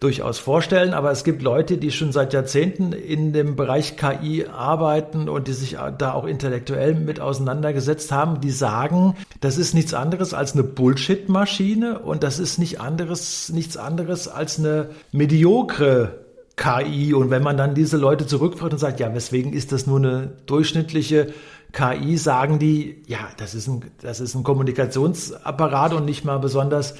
durchaus 0.00 0.38
vorstellen, 0.38 0.94
aber 0.94 1.10
es 1.10 1.24
gibt 1.24 1.42
Leute, 1.42 1.76
die 1.76 1.90
schon 1.90 2.12
seit 2.12 2.32
Jahrzehnten 2.32 2.92
in 2.92 3.32
dem 3.32 3.56
Bereich 3.56 3.96
KI 3.96 4.46
arbeiten 4.46 5.28
und 5.28 5.48
die 5.48 5.52
sich 5.52 5.76
da 5.98 6.12
auch 6.12 6.24
intellektuell 6.24 6.94
mit 6.94 7.20
auseinandergesetzt 7.20 8.12
haben, 8.12 8.40
die 8.40 8.50
sagen, 8.50 9.16
das 9.40 9.58
ist 9.58 9.74
nichts 9.74 9.94
anderes 9.94 10.34
als 10.34 10.52
eine 10.52 10.62
Bullshit-Maschine 10.62 11.98
und 11.98 12.22
das 12.22 12.38
ist 12.38 12.58
nicht 12.58 12.80
anderes, 12.80 13.48
nichts 13.48 13.76
anderes 13.76 14.28
als 14.28 14.58
eine 14.58 14.90
mediokre 15.10 16.27
KI. 16.58 17.14
Und 17.14 17.30
wenn 17.30 17.42
man 17.42 17.56
dann 17.56 17.74
diese 17.74 17.96
Leute 17.96 18.26
zurückfragt 18.26 18.74
und 18.74 18.78
sagt, 18.78 19.00
ja, 19.00 19.14
weswegen 19.14 19.54
ist 19.54 19.72
das 19.72 19.86
nur 19.86 19.98
eine 19.98 20.32
durchschnittliche 20.44 21.32
KI, 21.72 22.18
sagen 22.18 22.58
die, 22.58 23.02
ja, 23.06 23.28
das 23.38 23.54
ist 23.54 23.68
ein, 23.68 23.84
das 24.02 24.20
ist 24.20 24.34
ein 24.34 24.42
Kommunikationsapparat 24.42 25.94
und 25.94 26.04
nicht 26.04 26.24
mal 26.24 26.38
besonders 26.38 26.94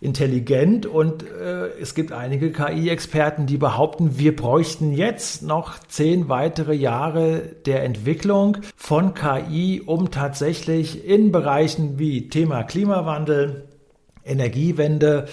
intelligent. 0.00 0.86
Und 0.86 1.22
äh, 1.22 1.68
es 1.80 1.94
gibt 1.94 2.12
einige 2.12 2.50
KI-Experten, 2.50 3.46
die 3.46 3.58
behaupten, 3.58 4.18
wir 4.18 4.34
bräuchten 4.34 4.92
jetzt 4.92 5.42
noch 5.42 5.78
zehn 5.78 6.28
weitere 6.28 6.74
Jahre 6.74 7.42
der 7.66 7.84
Entwicklung 7.84 8.58
von 8.74 9.14
KI, 9.14 9.80
um 9.84 10.10
tatsächlich 10.10 11.06
in 11.06 11.30
Bereichen 11.30 11.98
wie 11.98 12.28
Thema 12.28 12.64
Klimawandel, 12.64 13.68
Energiewende, 14.24 15.26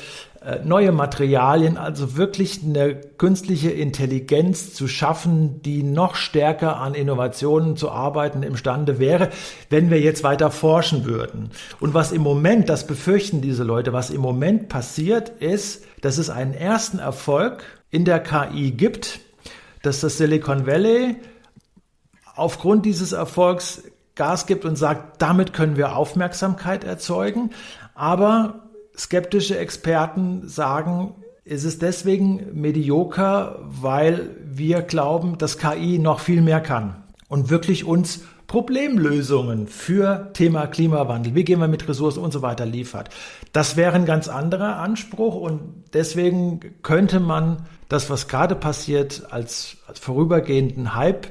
neue 0.64 0.92
Materialien, 0.92 1.78
also 1.78 2.16
wirklich 2.16 2.64
eine 2.64 2.96
künstliche 2.96 3.72
Intelligenz 3.72 4.74
zu 4.74 4.88
schaffen, 4.88 5.62
die 5.62 5.84
noch 5.84 6.16
stärker 6.16 6.78
an 6.78 6.94
Innovationen 6.94 7.76
zu 7.76 7.92
arbeiten 7.92 8.44
imstande 8.44 9.00
wäre, 9.00 9.30
wenn 9.70 9.90
wir 9.90 10.00
jetzt 10.00 10.24
weiter 10.24 10.50
forschen 10.50 11.06
würden. 11.06 11.52
Und 11.80 11.94
was 11.94 12.12
im 12.12 12.22
Moment, 12.22 12.70
das 12.70 12.88
befürchten 12.88 13.42
diese 13.42 13.64
Leute, 13.64 13.92
was 13.92 14.10
im 14.10 14.22
Moment 14.22 14.70
passiert, 14.70 15.30
ist, 15.30 15.84
dass 16.02 16.18
es 16.18 16.30
einen 16.30 16.54
ersten 16.54 17.00
Erfolg 17.00 17.64
in 17.92 18.06
der 18.06 18.20
KI 18.20 18.72
gibt, 18.72 19.20
dass 19.84 20.00
das 20.00 20.18
Silicon 20.18 20.66
Valley 20.66 21.18
aufgrund 22.36 22.86
dieses 22.86 23.12
Erfolgs 23.12 23.84
Gas 24.16 24.48
gibt 24.48 24.66
und 24.66 24.76
sagt, 24.76 25.22
damit 25.22 25.54
können 25.54 25.78
wir 25.78 25.96
Aufmerksamkeit 25.96 26.84
erzeugen. 26.84 27.52
Aber 27.96 28.69
skeptische 29.00 29.58
Experten 29.58 30.48
sagen, 30.48 31.16
es 31.46 31.64
ist 31.64 31.82
deswegen 31.82 32.60
medioker, 32.60 33.60
weil 33.64 34.36
wir 34.44 34.82
glauben, 34.82 35.38
dass 35.38 35.58
KI 35.58 35.98
noch 35.98 36.20
viel 36.20 36.42
mehr 36.42 36.62
kann 36.62 37.04
und 37.28 37.50
wirklich 37.50 37.86
uns 37.86 38.22
Problemlösungen 38.46 39.68
für 39.68 40.32
Thema 40.34 40.68
Klimawandel, 40.68 41.36
wie 41.36 41.44
gehen 41.44 41.60
wir 41.60 41.68
mit 41.68 41.88
Ressourcen 41.88 42.24
und 42.24 42.34
so 42.34 42.42
weiter 42.42 42.66
liefert. 42.66 43.10
Das 43.54 43.78
wäre 43.78 43.94
ein 43.94 44.06
ganz 44.06 44.28
anderer 44.28 44.78
Anspruch 44.78 45.36
und 45.36 45.86
deswegen 45.94 46.60
könnte 46.82 47.20
man 47.20 47.68
das, 47.90 48.10
was 48.10 48.28
gerade 48.28 48.56
passiert, 48.56 49.28
als, 49.30 49.78
als 49.88 50.00
vorübergehenden 50.00 50.96
Hype 50.96 51.28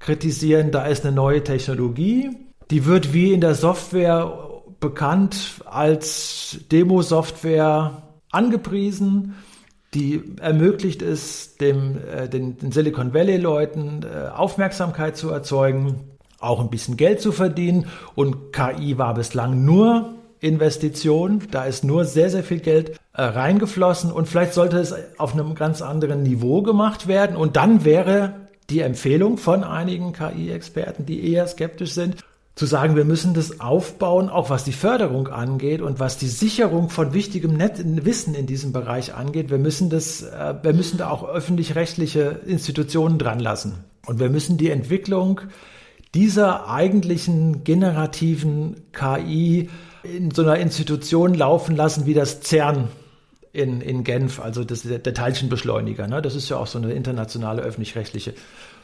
kritisieren. 0.00 0.72
Da 0.72 0.86
ist 0.86 1.06
eine 1.06 1.14
neue 1.14 1.42
Technologie, 1.44 2.30
die 2.70 2.84
wird 2.84 3.14
wie 3.14 3.32
in 3.32 3.40
der 3.40 3.54
Software 3.54 4.55
bekannt 4.80 5.62
als 5.64 6.58
Demo-Software 6.70 8.02
angepriesen, 8.30 9.34
die 9.94 10.22
ermöglicht 10.40 11.02
es, 11.02 11.56
dem, 11.56 11.98
äh, 11.98 12.28
den, 12.28 12.58
den 12.58 12.72
Silicon 12.72 13.14
Valley-Leuten 13.14 14.04
äh, 14.04 14.28
Aufmerksamkeit 14.28 15.16
zu 15.16 15.30
erzeugen, 15.30 16.00
auch 16.38 16.60
ein 16.60 16.70
bisschen 16.70 16.96
Geld 16.96 17.20
zu 17.20 17.32
verdienen. 17.32 17.86
Und 18.14 18.52
KI 18.52 18.98
war 18.98 19.14
bislang 19.14 19.64
nur 19.64 20.14
Investition, 20.40 21.42
da 21.50 21.64
ist 21.64 21.82
nur 21.82 22.04
sehr, 22.04 22.28
sehr 22.28 22.44
viel 22.44 22.60
Geld 22.60 22.98
äh, 23.14 23.22
reingeflossen 23.22 24.12
und 24.12 24.28
vielleicht 24.28 24.52
sollte 24.52 24.78
es 24.78 24.94
auf 25.18 25.32
einem 25.32 25.54
ganz 25.54 25.80
anderen 25.80 26.22
Niveau 26.22 26.62
gemacht 26.62 27.08
werden. 27.08 27.36
Und 27.36 27.56
dann 27.56 27.84
wäre 27.84 28.48
die 28.68 28.80
Empfehlung 28.80 29.38
von 29.38 29.64
einigen 29.64 30.12
KI-Experten, 30.12 31.06
die 31.06 31.32
eher 31.32 31.46
skeptisch 31.46 31.92
sind, 31.92 32.16
zu 32.56 32.64
sagen, 32.64 32.96
wir 32.96 33.04
müssen 33.04 33.34
das 33.34 33.60
aufbauen, 33.60 34.30
auch 34.30 34.48
was 34.48 34.64
die 34.64 34.72
Förderung 34.72 35.28
angeht 35.28 35.82
und 35.82 36.00
was 36.00 36.16
die 36.16 36.26
Sicherung 36.26 36.88
von 36.88 37.12
wichtigem 37.12 37.54
Net 37.54 37.82
Wissen 38.04 38.34
in 38.34 38.46
diesem 38.46 38.72
Bereich 38.72 39.14
angeht. 39.14 39.50
Wir 39.50 39.58
müssen 39.58 39.90
das, 39.90 40.22
äh, 40.22 40.54
wir 40.62 40.72
müssen 40.72 40.96
da 40.96 41.10
auch 41.10 41.28
öffentlich-rechtliche 41.28 42.40
Institutionen 42.46 43.18
dran 43.18 43.40
lassen. 43.40 43.84
Und 44.06 44.20
wir 44.20 44.30
müssen 44.30 44.56
die 44.56 44.70
Entwicklung 44.70 45.42
dieser 46.14 46.70
eigentlichen 46.70 47.62
generativen 47.62 48.76
KI 48.92 49.68
in 50.02 50.30
so 50.30 50.40
einer 50.40 50.56
Institution 50.56 51.34
laufen 51.34 51.76
lassen 51.76 52.06
wie 52.06 52.14
das 52.14 52.40
CERN 52.40 52.88
in, 53.52 53.82
in 53.82 54.02
Genf, 54.02 54.40
also 54.40 54.64
das, 54.64 54.82
der 54.82 55.02
Teilchenbeschleuniger. 55.02 56.06
Ne? 56.06 56.22
Das 56.22 56.34
ist 56.34 56.48
ja 56.48 56.56
auch 56.56 56.68
so 56.68 56.78
eine 56.78 56.94
internationale 56.94 57.60
öffentlich-rechtliche 57.60 58.32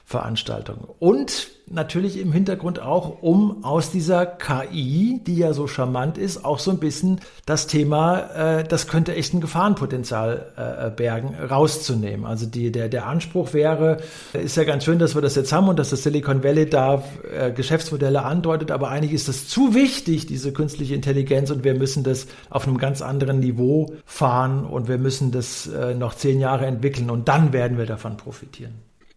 Veranstaltung. 0.05 0.89
Und 0.99 1.49
natürlich 1.73 2.19
im 2.19 2.33
Hintergrund 2.33 2.81
auch, 2.81 3.23
um 3.23 3.65
aus 3.65 3.91
dieser 3.91 4.27
KI, 4.27 5.21
die 5.27 5.37
ja 5.37 5.53
so 5.53 5.67
charmant 5.67 6.19
ist, 6.19 6.45
auch 6.45 6.59
so 6.59 6.71
ein 6.71 6.79
bisschen 6.79 7.21
das 7.47 7.67
Thema, 7.67 8.59
äh, 8.59 8.65
das 8.65 8.89
könnte 8.89 9.15
echt 9.15 9.33
ein 9.33 9.41
Gefahrenpotenzial 9.41 10.53
äh, 10.57 10.91
bergen, 10.91 11.35
rauszunehmen. 11.35 12.27
Also 12.27 12.47
die, 12.47 12.71
der, 12.71 12.89
der 12.89 13.07
Anspruch 13.07 13.55
wäre, 13.55 13.99
ist 14.35 14.57
ja 14.57 14.65
ganz 14.65 14.85
schön, 14.85 14.99
dass 14.99 15.15
wir 15.15 15.23
das 15.23 15.35
jetzt 15.35 15.53
haben 15.53 15.69
und 15.69 15.79
dass 15.79 15.91
das 15.91 16.03
Silicon 16.03 16.45
Valley 16.45 16.69
da 16.69 17.03
äh, 17.33 17.51
Geschäftsmodelle 17.53 18.23
andeutet, 18.23 18.71
aber 18.71 18.91
eigentlich 18.91 19.13
ist 19.13 19.29
das 19.29 19.49
zu 19.49 19.75
wichtig, 19.75 20.27
diese 20.27 20.53
künstliche 20.53 20.95
Intelligenz, 20.95 21.51
und 21.51 21.65
wir 21.65 21.75
müssen 21.75 22.05
das 22.05 22.27
auf 22.51 22.67
einem 22.67 22.79
ganz 22.79 23.03
anderen 23.03 23.41
Niveau 23.41 23.93
fahren 24.05 24.65
und 24.65 24.89
wir 24.89 24.99
müssen 24.99 25.33
das 25.33 25.67
äh, 25.67 25.95
noch 25.95 26.15
zehn 26.15 26.41
Jahre 26.41 26.67
entwickeln 26.67 27.11
und 27.11 27.29
dann 27.29 27.53
werden 27.53 27.79
wir 27.79 27.87
davon 27.87 28.17
profitieren. 28.17 28.75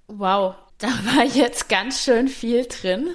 Wow, 0.07 0.55
da 0.77 0.87
war 0.87 1.23
jetzt 1.23 1.69
ganz 1.69 2.03
schön 2.03 2.27
viel 2.27 2.65
drin, 2.65 3.09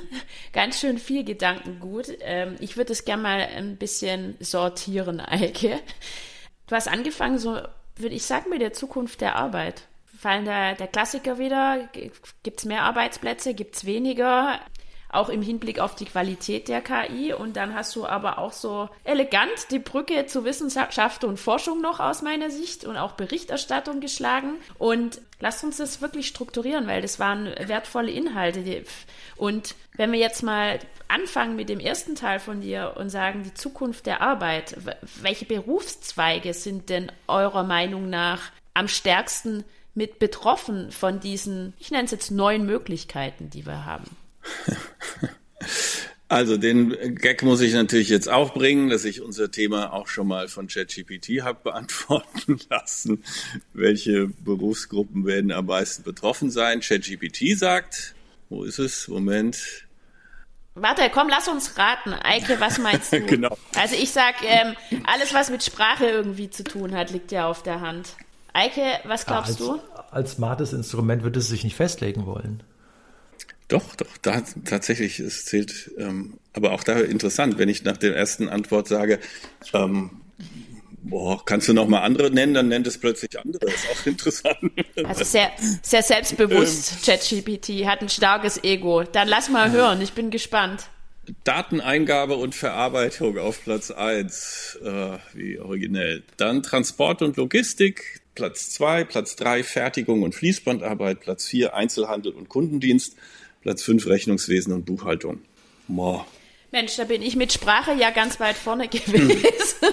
ganz 0.53 0.81
schön 0.81 0.99
viel 0.99 1.25
Gedankengut. 1.25 2.07
Ähm, 2.21 2.57
ich 2.61 2.77
würde 2.77 2.93
es 2.93 3.05
gerne 3.05 3.23
mal 3.23 3.41
ein 3.41 3.77
bisschen 3.77 4.37
sortieren, 4.41 5.21
Eike. 5.21 5.81
Du 6.67 6.75
hast 6.75 6.89
angefangen, 6.89 7.39
so 7.39 7.61
würde 7.97 8.15
ich 8.15 8.23
sagen, 8.25 8.51
mit 8.51 8.61
der 8.61 8.73
Zukunft 8.73 9.21
der 9.21 9.37
Arbeit. 9.37 9.83
Fallen 10.19 10.45
da 10.45 10.75
der 10.75 10.87
Klassiker 10.87 11.39
wieder? 11.39 11.89
Gibt 12.43 12.59
es 12.61 12.65
mehr 12.65 12.83
Arbeitsplätze? 12.83 13.55
Gibt 13.55 13.77
es 13.77 13.85
weniger? 13.85 14.61
Auch 15.13 15.29
im 15.29 15.43
Hinblick 15.43 15.81
auf 15.81 15.95
die 15.95 16.05
Qualität 16.05 16.69
der 16.69 16.81
KI. 16.81 17.33
Und 17.33 17.57
dann 17.57 17.75
hast 17.75 17.95
du 17.97 18.07
aber 18.07 18.39
auch 18.39 18.53
so 18.53 18.89
elegant 19.05 19.71
die 19.71 19.79
Brücke 19.79 20.27
zu 20.27 20.45
Wissenschaft 20.45 21.25
und 21.25 21.39
Forschung 21.39 21.81
noch 21.81 22.01
aus 22.01 22.23
meiner 22.23 22.51
Sicht 22.51 22.85
und 22.85 22.97
auch 22.97 23.13
Berichterstattung 23.13 24.01
geschlagen. 24.01 24.55
Und 24.79 25.21
lasst 25.41 25.65
uns 25.65 25.79
das 25.79 26.01
wirklich 26.01 26.29
strukturieren, 26.29 26.87
weil 26.87 27.03
das 27.03 27.19
waren 27.19 27.47
wertvolle 27.47 28.11
Inhalte. 28.11 28.85
Und 29.37 29.75
wenn 29.97 30.13
wir 30.13 30.19
jetzt 30.19 30.43
mal 30.43 30.79
anfangen 31.09 31.57
mit 31.57 31.69
dem 31.69 31.81
ersten 31.81 32.15
Teil 32.15 32.39
von 32.39 32.61
dir 32.61 32.95
und 32.97 33.11
sagen, 33.11 33.43
die 33.43 33.55
Zukunft 33.55 34.07
der 34.07 34.21
Arbeit, 34.21 34.77
welche 35.21 35.45
Berufszweige 35.45 36.55
sind 36.55 36.89
denn 36.89 37.11
eurer 37.27 37.65
Meinung 37.65 38.09
nach 38.09 38.53
am 38.75 38.89
stärksten 38.89 39.65
mit 39.95 40.19
betroffen 40.19 40.93
von 40.93 41.21
diesen, 41.21 41.75
ich 41.79 41.91
nenne 41.91 42.05
es 42.05 42.13
jetzt 42.13 42.31
neuen 42.31 42.65
Möglichkeiten, 42.65 43.51
die 43.51 43.67
wir 43.67 43.85
haben? 43.85 44.17
Also 46.31 46.57
den 46.57 47.17
Gag 47.17 47.43
muss 47.43 47.61
ich 47.61 47.75
natürlich 47.75 48.09
jetzt 48.09 48.29
auch 48.29 48.55
bringen, 48.55 48.89
dass 48.89 49.05
ich 49.05 49.21
unser 49.21 49.51
Thema 49.51 49.93
auch 49.93 50.07
schon 50.07 50.29
mal 50.29 50.47
von 50.47 50.69
ChatGPT 50.69 51.43
habe 51.43 51.59
beantworten 51.65 52.61
lassen. 52.71 53.25
Welche 53.73 54.29
Berufsgruppen 54.29 55.27
werden 55.27 55.51
am 55.51 55.67
meisten 55.67 56.05
betroffen 56.05 56.53
sein? 56.53 56.83
ChatGPT 56.83 57.59
sagt, 57.59 58.15
wo 58.49 58.63
ist 58.63 58.79
es? 58.79 59.09
Moment. 59.09 59.89
Warte, 60.77 61.11
komm, 61.13 61.29
lass 61.29 61.49
uns 61.49 61.77
raten. 61.77 62.13
Eike, 62.13 62.61
was 62.61 62.79
meinst 62.79 63.13
du? 63.13 63.27
genau. 63.27 63.59
Also 63.75 63.97
ich 63.97 64.13
sag, 64.13 64.37
ähm, 64.45 64.77
alles, 65.07 65.35
was 65.35 65.51
mit 65.51 65.65
Sprache 65.65 66.07
irgendwie 66.07 66.49
zu 66.49 66.63
tun 66.63 66.95
hat, 66.95 67.11
liegt 67.11 67.33
ja 67.33 67.49
auf 67.49 67.65
der 67.65 67.81
Hand. 67.81 68.15
Eike, 68.53 69.01
was 69.03 69.27
glaubst 69.27 69.59
ja, 69.59 69.67
als, 69.67 69.81
du? 69.81 70.13
Als 70.13 70.31
smartes 70.33 70.73
Instrument 70.73 71.25
wird 71.25 71.37
es 71.37 71.49
sich 71.49 71.65
nicht 71.65 71.75
festlegen 71.75 72.25
wollen. 72.25 72.63
Doch, 73.71 73.95
doch, 73.95 74.17
da 74.21 74.43
tatsächlich, 74.65 75.21
es 75.21 75.45
zählt, 75.45 75.93
ähm, 75.97 76.35
aber 76.53 76.73
auch 76.73 76.83
da 76.83 76.99
interessant, 76.99 77.57
wenn 77.57 77.69
ich 77.69 77.85
nach 77.85 77.97
der 77.97 78.17
ersten 78.17 78.49
Antwort 78.49 78.89
sage, 78.89 79.21
ähm, 79.73 80.11
boah, 81.03 81.45
kannst 81.45 81.69
du 81.69 81.73
noch 81.73 81.87
mal 81.87 82.01
andere 82.01 82.31
nennen, 82.33 82.53
dann 82.53 82.69
nennt 82.69 82.87
es 82.89 82.99
plötzlich 82.99 83.39
andere. 83.39 83.61
Das 83.67 83.75
ist 83.75 83.91
auch 83.91 84.07
interessant. 84.07 84.59
Also 85.05 85.25
sehr, 85.25 85.53
sehr 85.83 86.03
selbstbewusst, 86.03 86.93
ähm, 86.93 86.99
ChatGPT, 87.05 87.87
hat 87.87 88.03
ein 88.03 88.09
starkes 88.09 88.63
Ego. 88.65 89.05
Dann 89.05 89.29
lass 89.29 89.49
mal 89.49 89.71
hören, 89.71 90.01
ich 90.03 90.13
bin 90.15 90.31
gespannt. 90.31 90.89
Dateneingabe 91.45 92.35
und 92.35 92.57
Verarbeitung 92.57 93.39
auf 93.39 93.63
Platz 93.63 93.93
eins, 93.93 94.79
äh, 94.83 95.19
wie 95.33 95.61
originell. 95.61 96.25
Dann 96.37 96.65
Transport 96.65 97.23
und 97.23 97.37
Logistik, 97.37 98.21
Platz 98.35 98.71
zwei, 98.71 99.05
Platz 99.05 99.37
drei 99.37 99.63
Fertigung 99.63 100.23
und 100.23 100.35
Fließbandarbeit, 100.35 101.21
Platz 101.21 101.47
vier 101.47 101.75
Einzelhandel 101.75 102.33
und 102.33 102.49
Kundendienst, 102.49 103.17
Platz 103.61 103.83
5 103.83 104.07
Rechnungswesen 104.07 104.73
und 104.73 104.87
Buchhaltung. 104.87 105.41
Boah. 105.89 106.27
Mensch, 106.73 106.97
da 106.97 107.05
bin 107.05 107.21
ich 107.21 107.35
mit 107.35 107.53
Sprache 107.53 107.93
ja 107.95 108.11
ganz 108.11 108.39
weit 108.39 108.57
vorne 108.57 108.89
gewesen. 108.89 109.89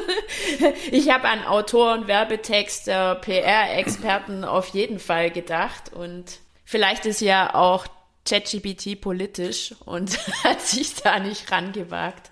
ich 0.92 1.10
habe 1.10 1.28
an 1.28 1.44
Autoren, 1.44 2.08
Werbetexter, 2.08 3.16
PR-Experten 3.16 4.44
auf 4.44 4.68
jeden 4.70 5.00
Fall 5.00 5.32
gedacht 5.32 5.92
und 5.92 6.40
vielleicht 6.66 7.06
ist 7.06 7.22
ja 7.22 7.56
auch 7.56 7.88
ChatGPT 8.26 9.02
politisch 9.02 9.74
und 9.86 10.18
hat 10.44 10.62
sich 10.62 10.96
da 10.96 11.20
nicht 11.20 11.52
rangewagt. 11.52 12.30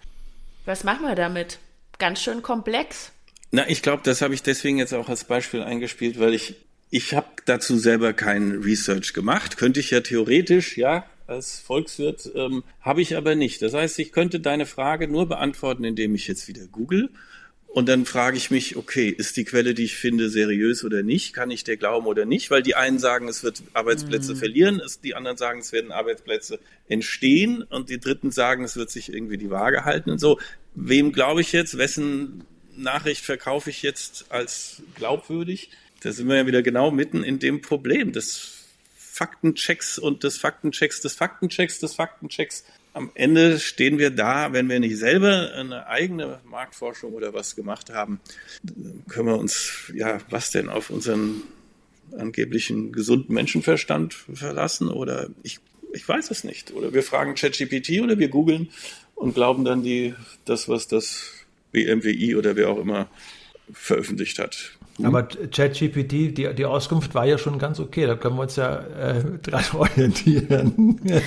Was 0.65 0.83
machen 0.83 1.05
wir 1.07 1.15
damit? 1.15 1.59
Ganz 1.97 2.21
schön 2.21 2.41
komplex. 2.41 3.11
Na, 3.51 3.67
ich 3.69 3.81
glaube, 3.81 4.03
das 4.03 4.21
habe 4.21 4.33
ich 4.33 4.43
deswegen 4.43 4.77
jetzt 4.77 4.93
auch 4.93 5.09
als 5.09 5.23
Beispiel 5.23 5.63
eingespielt, 5.63 6.19
weil 6.19 6.33
ich 6.33 6.55
ich 6.91 7.13
habe 7.13 7.27
dazu 7.45 7.77
selber 7.77 8.13
kein 8.13 8.61
Research 8.61 9.13
gemacht. 9.13 9.57
Könnte 9.57 9.79
ich 9.79 9.91
ja 9.91 10.01
theoretisch, 10.01 10.77
ja, 10.77 11.05
als 11.27 11.59
Volkswirt, 11.59 12.31
ähm, 12.35 12.63
habe 12.81 13.01
ich 13.01 13.17
aber 13.17 13.35
nicht. 13.35 13.61
Das 13.61 13.73
heißt, 13.73 13.99
ich 13.99 14.11
könnte 14.11 14.39
deine 14.39 14.65
Frage 14.65 15.07
nur 15.07 15.27
beantworten, 15.27 15.83
indem 15.83 16.15
ich 16.15 16.27
jetzt 16.27 16.47
wieder 16.47 16.65
google. 16.67 17.09
Und 17.75 17.89
dann 17.89 18.05
frage 18.05 18.37
ich 18.37 18.51
mich, 18.51 18.77
okay, 18.77 19.09
ist 19.09 19.35
die 19.35 19.43
Quelle, 19.43 19.73
die 19.73 19.83
ich 19.83 19.97
finde, 19.97 20.29
seriös 20.29 20.85
oder 20.85 21.03
nicht? 21.03 21.33
Kann 21.33 21.51
ich 21.51 21.65
der 21.65 21.75
glauben 21.75 22.07
oder 22.07 22.23
nicht? 22.23 22.49
Weil 22.49 22.63
die 22.63 22.75
einen 22.75 22.99
sagen, 22.99 23.27
es 23.27 23.43
wird 23.43 23.63
Arbeitsplätze 23.73 24.33
mhm. 24.33 24.37
verlieren, 24.37 24.81
die 25.03 25.13
anderen 25.13 25.35
sagen, 25.35 25.59
es 25.59 25.73
werden 25.73 25.91
Arbeitsplätze 25.91 26.59
entstehen 26.87 27.63
und 27.63 27.89
die 27.89 27.99
dritten 27.99 28.31
sagen, 28.31 28.63
es 28.63 28.77
wird 28.77 28.91
sich 28.91 29.11
irgendwie 29.11 29.37
die 29.37 29.49
Waage 29.49 29.83
halten 29.83 30.09
und 30.09 30.19
so. 30.19 30.39
Wem 30.73 31.11
glaube 31.11 31.41
ich 31.41 31.51
jetzt? 31.51 31.77
Wessen 31.77 32.45
Nachricht 32.77 33.25
verkaufe 33.25 33.69
ich 33.69 33.81
jetzt 33.81 34.27
als 34.29 34.81
glaubwürdig? 34.95 35.69
Da 36.01 36.13
sind 36.13 36.29
wir 36.29 36.37
ja 36.37 36.47
wieder 36.47 36.61
genau 36.61 36.91
mitten 36.91 37.25
in 37.25 37.39
dem 37.39 37.61
Problem. 37.61 38.13
Das 38.13 38.54
Faktenchecks 39.15 39.97
und 39.97 40.23
des 40.23 40.37
Faktenchecks 40.37 40.99
des 41.01 41.15
Faktenchecks 41.15 41.79
des 41.79 41.95
Faktenchecks. 41.95 42.65
Am 42.93 43.11
Ende 43.13 43.59
stehen 43.59 43.97
wir 43.97 44.09
da, 44.09 44.51
wenn 44.51 44.67
wir 44.69 44.79
nicht 44.79 44.97
selber 44.97 45.51
eine 45.53 45.87
eigene 45.87 46.41
Marktforschung 46.45 47.13
oder 47.13 47.33
was 47.33 47.55
gemacht 47.55 47.89
haben, 47.89 48.19
können 49.07 49.27
wir 49.27 49.37
uns, 49.37 49.91
ja, 49.93 50.19
was 50.29 50.51
denn 50.51 50.69
auf 50.69 50.89
unseren 50.89 51.43
angeblichen 52.17 52.91
gesunden 52.91 53.33
Menschenverstand 53.33 54.13
verlassen 54.13 54.89
oder 54.89 55.29
ich, 55.43 55.59
ich 55.93 56.07
weiß 56.07 56.29
es 56.31 56.43
nicht. 56.43 56.71
Oder 56.71 56.93
wir 56.93 57.03
fragen 57.03 57.35
ChatGPT 57.35 58.01
oder 58.01 58.19
wir 58.19 58.27
googeln 58.27 58.69
und 59.15 59.33
glauben 59.33 59.63
dann 59.63 59.81
die, 59.81 60.13
das, 60.43 60.67
was 60.67 60.87
das 60.87 61.31
BMWI 61.71 62.35
oder 62.35 62.55
wer 62.55 62.69
auch 62.69 62.79
immer 62.79 63.09
veröffentlicht 63.71 64.39
hat. 64.39 64.74
Hm? 64.97 65.05
Aber 65.05 65.23
ChatGPT, 65.23 66.11
die, 66.11 66.53
die 66.55 66.65
Auskunft 66.65 67.15
war 67.15 67.25
ja 67.25 67.37
schon 67.37 67.59
ganz 67.59 67.79
okay. 67.79 68.05
Da 68.05 68.15
können 68.15 68.35
wir 68.35 68.43
uns 68.43 68.55
ja 68.55 68.77
äh, 68.77 69.23
dran 69.41 69.63
orientieren. 69.73 70.99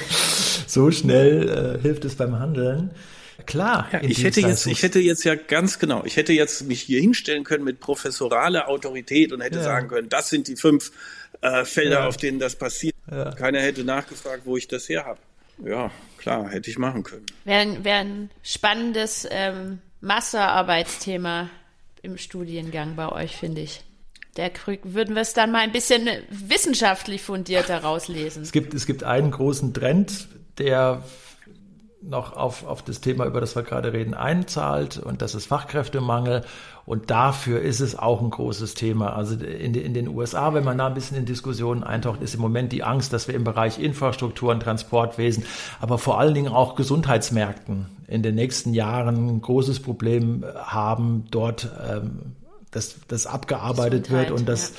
so 0.67 0.91
schnell 0.91 1.79
äh, 1.79 1.83
hilft 1.83 2.05
es 2.05 2.17
beim 2.17 2.39
Handeln. 2.39 2.91
Klar. 3.47 3.89
Ja, 3.93 4.03
ich 4.03 4.25
hätte 4.25 4.41
jetzt, 4.41 4.67
ich 4.67 4.83
hätte 4.83 4.99
jetzt 4.99 5.25
ja 5.25 5.35
ganz 5.35 5.79
genau, 5.79 6.05
ich 6.05 6.17
hätte 6.17 6.33
jetzt 6.33 6.67
mich 6.67 6.83
hier 6.83 7.01
hinstellen 7.01 7.45
können 7.45 7.65
mit 7.65 7.81
professoraler 7.81 8.69
Autorität 8.69 9.33
und 9.33 9.41
hätte 9.41 9.59
ja. 9.59 9.65
sagen 9.65 9.89
können, 9.89 10.09
das 10.09 10.29
sind 10.29 10.49
die 10.49 10.57
fünf 10.57 10.93
äh, 11.41 11.65
Felder, 11.65 12.01
ja. 12.01 12.07
auf 12.07 12.17
denen 12.17 12.41
das 12.41 12.57
passiert. 12.57 12.95
Keiner 13.37 13.61
hätte 13.61 13.85
nachgefragt, 13.85 14.43
wo 14.45 14.59
ich 14.59 14.69
das 14.69 14.89
her 14.89 15.07
habe. 15.07 15.19
Ja, 15.65 15.91
klar, 16.19 16.51
hätte 16.51 16.69
ich 16.69 16.79
machen 16.79 17.05
können. 17.05 17.25
Wäre 17.45 17.85
wär 17.85 17.97
ein 17.97 18.31
spannendes 18.43 19.27
ähm, 19.31 19.79
Masterarbeitsthema 20.01 21.49
im 22.03 22.19
Studiengang 22.19 22.97
bei 22.97 23.11
euch, 23.11 23.37
finde 23.37 23.63
ich. 23.63 23.83
Der 24.37 24.51
würden 24.85 25.15
wir 25.15 25.23
es 25.23 25.35
dann 25.35 25.51
mal 25.51 25.61
ein 25.61 25.73
bisschen 25.73 26.09
wissenschaftlich 26.31 27.23
fundierter 27.23 27.79
rauslesen. 27.79 28.43
Es 28.43 28.53
gibt, 28.53 28.73
es 28.75 28.87
gibt 28.87 29.03
einen 29.03 29.31
großen 29.31 29.75
Trend, 29.75 30.29
der 30.59 31.03
noch 32.01 32.37
auf, 32.37 32.65
auf 32.65 32.83
das 32.83 33.01
Thema, 33.01 33.27
über 33.27 33.41
das 33.41 33.57
wir 33.57 33.63
gerade 33.63 33.93
reden, 33.93 34.15
einzahlt 34.15 34.99
und 34.99 35.21
das 35.21 35.35
ist 35.35 35.47
Fachkräftemangel 35.47 36.45
und 36.87 37.11
dafür 37.11 37.61
ist 37.61 37.81
es 37.81 37.99
auch 37.99 38.23
ein 38.23 38.31
großes 38.31 38.75
Thema. 38.75 39.15
Also 39.15 39.35
in, 39.35 39.75
in 39.75 39.95
den 39.95 40.09
USA, 40.09 40.55
wenn 40.55 40.65
man 40.65 40.79
da 40.79 40.87
ein 40.87 40.95
bisschen 40.95 41.17
in 41.17 41.27
Diskussionen 41.27 41.83
eintaucht, 41.83 42.23
ist 42.23 42.35
im 42.35 42.41
Moment 42.41 42.73
die 42.73 42.85
Angst, 42.85 43.13
dass 43.13 43.27
wir 43.27 43.35
im 43.35 43.45
Bereich 43.45 43.79
Infrastruktur 43.79 44.53
und 44.53 44.61
Transportwesen, 44.61 45.45
aber 45.81 45.99
vor 45.99 46.21
allen 46.21 46.35
Dingen 46.35 46.53
auch 46.53 46.77
Gesundheitsmärkten 46.77 47.87
in 48.07 48.23
den 48.23 48.37
nächsten 48.37 48.75
Jahren 48.75 49.29
ein 49.29 49.43
großes 49.43 49.81
Problem 49.81 50.45
haben, 50.57 51.25
dort 51.31 51.69
ähm, 51.91 52.37
dass 52.71 52.97
das 53.09 53.27
abgearbeitet 53.27 54.11
wird 54.11 54.31
und 54.31 54.49
dass, 54.49 54.71
ja. 54.71 54.77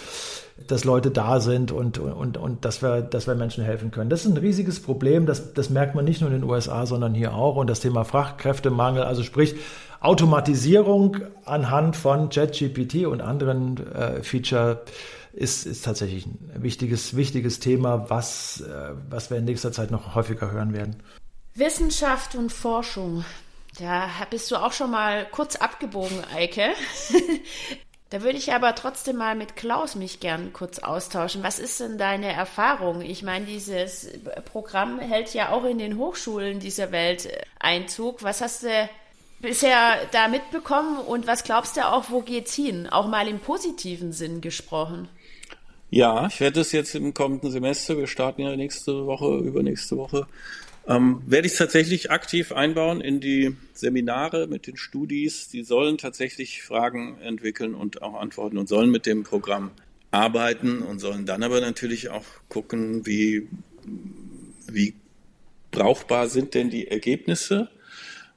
Dass 0.67 0.83
Leute 0.83 1.11
da 1.11 1.39
sind 1.39 1.71
und, 1.71 1.97
und, 1.97 2.37
und 2.37 2.65
dass, 2.65 2.81
wir, 2.81 3.01
dass 3.01 3.27
wir 3.27 3.35
Menschen 3.35 3.63
helfen 3.63 3.91
können. 3.91 4.09
Das 4.09 4.25
ist 4.25 4.31
ein 4.31 4.37
riesiges 4.37 4.81
Problem, 4.81 5.25
das, 5.25 5.53
das 5.53 5.69
merkt 5.69 5.95
man 5.95 6.05
nicht 6.05 6.21
nur 6.21 6.29
in 6.31 6.41
den 6.41 6.49
USA, 6.49 6.85
sondern 6.85 7.13
hier 7.13 7.33
auch. 7.33 7.55
Und 7.55 7.69
das 7.69 7.79
Thema 7.79 8.03
Fachkräftemangel, 8.03 9.03
also 9.03 9.23
sprich 9.23 9.55
Automatisierung 9.99 11.17
anhand 11.45 11.95
von 11.95 12.29
ChatGPT 12.29 13.05
und 13.05 13.21
anderen 13.21 13.93
äh, 13.93 14.23
Feature 14.23 14.83
ist, 15.33 15.65
ist 15.65 15.85
tatsächlich 15.85 16.25
ein 16.25 16.51
wichtiges, 16.55 17.15
wichtiges 17.15 17.59
Thema, 17.59 18.09
was, 18.09 18.61
äh, 18.61 18.93
was 19.09 19.29
wir 19.29 19.37
in 19.37 19.45
nächster 19.45 19.71
Zeit 19.71 19.91
noch 19.91 20.15
häufiger 20.15 20.51
hören 20.51 20.73
werden. 20.73 20.97
Wissenschaft 21.53 22.35
und 22.35 22.51
Forschung. 22.51 23.25
Da 23.79 24.07
bist 24.29 24.51
du 24.51 24.55
auch 24.55 24.73
schon 24.73 24.91
mal 24.91 25.25
kurz 25.31 25.55
abgebogen, 25.55 26.23
Eike. 26.35 26.69
da 28.09 28.23
würde 28.23 28.37
ich 28.37 28.53
aber 28.53 28.73
trotzdem 28.73 29.17
mal 29.17 29.35
mit 29.35 29.55
Klaus 29.55 29.95
mich 29.95 30.19
gern 30.19 30.51
kurz 30.51 30.79
austauschen. 30.79 31.43
Was 31.43 31.59
ist 31.59 31.79
denn 31.79 31.97
deine 31.99 32.31
Erfahrung? 32.31 33.01
Ich 33.01 33.21
meine, 33.21 33.45
dieses 33.45 34.09
Programm 34.45 34.99
hält 34.99 35.33
ja 35.33 35.49
auch 35.49 35.63
in 35.63 35.77
den 35.77 35.97
Hochschulen 35.97 36.59
dieser 36.59 36.91
Welt 36.91 37.29
Einzug. 37.59 38.23
Was 38.23 38.41
hast 38.41 38.63
du 38.63 38.89
bisher 39.41 39.97
da 40.11 40.27
mitbekommen 40.27 40.97
und 40.97 41.27
was 41.27 41.43
glaubst 41.43 41.77
du 41.77 41.85
auch, 41.85 42.09
wo 42.09 42.21
geht's 42.21 42.55
hin? 42.55 42.87
Auch 42.87 43.07
mal 43.07 43.27
im 43.27 43.39
positiven 43.39 44.11
Sinn 44.11 44.41
gesprochen. 44.41 45.07
Ja, 45.91 46.27
ich 46.27 46.39
werde 46.39 46.61
es 46.61 46.71
jetzt 46.71 46.93
im 46.95 47.13
kommenden 47.13 47.51
Semester, 47.51 47.97
wir 47.97 48.07
starten 48.07 48.41
ja 48.41 48.55
nächste 48.55 49.07
Woche, 49.07 49.37
übernächste 49.37 49.97
Woche, 49.97 50.27
ähm, 50.89 51.21
werde 51.27 51.47
ich 51.47 51.55
tatsächlich 51.55 52.09
aktiv 52.09 52.51
einbauen 52.51 52.99
in 52.99 53.21
die 53.21 53.55
Seminare 53.73 54.47
mit 54.47 54.65
den 54.65 54.75
Studis. 54.75 55.47
Die 55.47 55.63
sollen 55.63 55.99
tatsächlich 55.99 56.63
Fragen 56.63 57.19
entwickeln 57.21 57.75
und 57.75 58.01
auch 58.01 58.19
antworten 58.19 58.57
und 58.57 58.67
sollen 58.67 58.89
mit 58.89 59.05
dem 59.05 59.23
Programm 59.23 59.69
arbeiten 60.09 60.81
und 60.81 60.97
sollen 60.97 61.27
dann 61.27 61.43
aber 61.43 61.61
natürlich 61.61 62.09
auch 62.09 62.25
gucken, 62.49 63.05
wie, 63.05 63.47
wie 64.67 64.95
brauchbar 65.69 66.27
sind 66.27 66.55
denn 66.55 66.71
die 66.71 66.87
Ergebnisse 66.87 67.69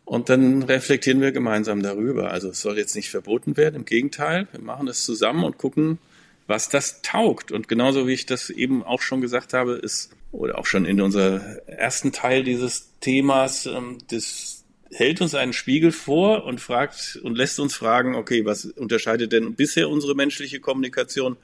und 0.05 0.29
dann 0.29 0.62
reflektieren 0.62 1.23
wir 1.23 1.33
gemeinsam 1.33 1.83
darüber. 1.83 2.33
Also 2.33 2.51
es 2.51 2.61
soll 2.61 2.77
jetzt 2.77 2.95
nicht 2.95 3.09
verboten 3.09 3.57
werden, 3.57 3.77
im 3.77 3.85
Gegenteil, 3.87 4.47
wir 4.53 4.61
machen 4.61 4.88
es 4.88 5.07
zusammen 5.07 5.45
und 5.45 5.57
gucken, 5.57 5.99
was 6.47 6.69
das 6.69 7.01
taugt. 7.01 7.51
Und 7.51 7.69
genauso 7.69 8.07
wie 8.07 8.12
ich 8.12 8.27
das 8.27 8.51
eben 8.51 8.83
auch 8.83 9.01
schon 9.01 9.23
gesagt 9.23 9.55
habe, 9.55 9.73
ist, 9.73 10.11
oder 10.33 10.59
auch 10.59 10.66
schon 10.66 10.85
in 10.87 11.01
unser 11.01 11.40
ersten 11.68 12.11
Teil 12.11 12.42
dieses 12.42 12.90
Themas, 13.01 13.66
ähm, 13.66 13.99
das 14.11 14.64
hält 14.90 15.21
uns 15.21 15.35
einen 15.35 15.53
Spiegel 15.53 15.92
vor 15.92 16.45
und 16.45 16.61
fragt 16.61 17.18
und 17.23 17.37
lässt 17.37 17.61
uns 17.61 17.75
fragen, 17.75 18.14
okay, 18.14 18.45
was 18.45 18.64
unterscheidet 18.64 19.33
denn 19.33 19.55
bisher 19.55 19.88
unsere 19.88 20.14
menschliche 20.14 20.61
Kommunikation 20.61 21.37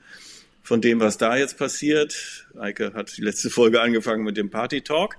von 0.62 0.80
dem, 0.80 1.00
was 1.00 1.16
da 1.16 1.36
jetzt 1.36 1.56
passiert. 1.56 2.46
Eike 2.58 2.92
hat 2.94 3.16
die 3.16 3.22
letzte 3.22 3.48
Folge 3.48 3.80
angefangen 3.80 4.24
mit 4.24 4.36
dem 4.36 4.50
Party 4.50 4.82
Talk. 4.82 5.16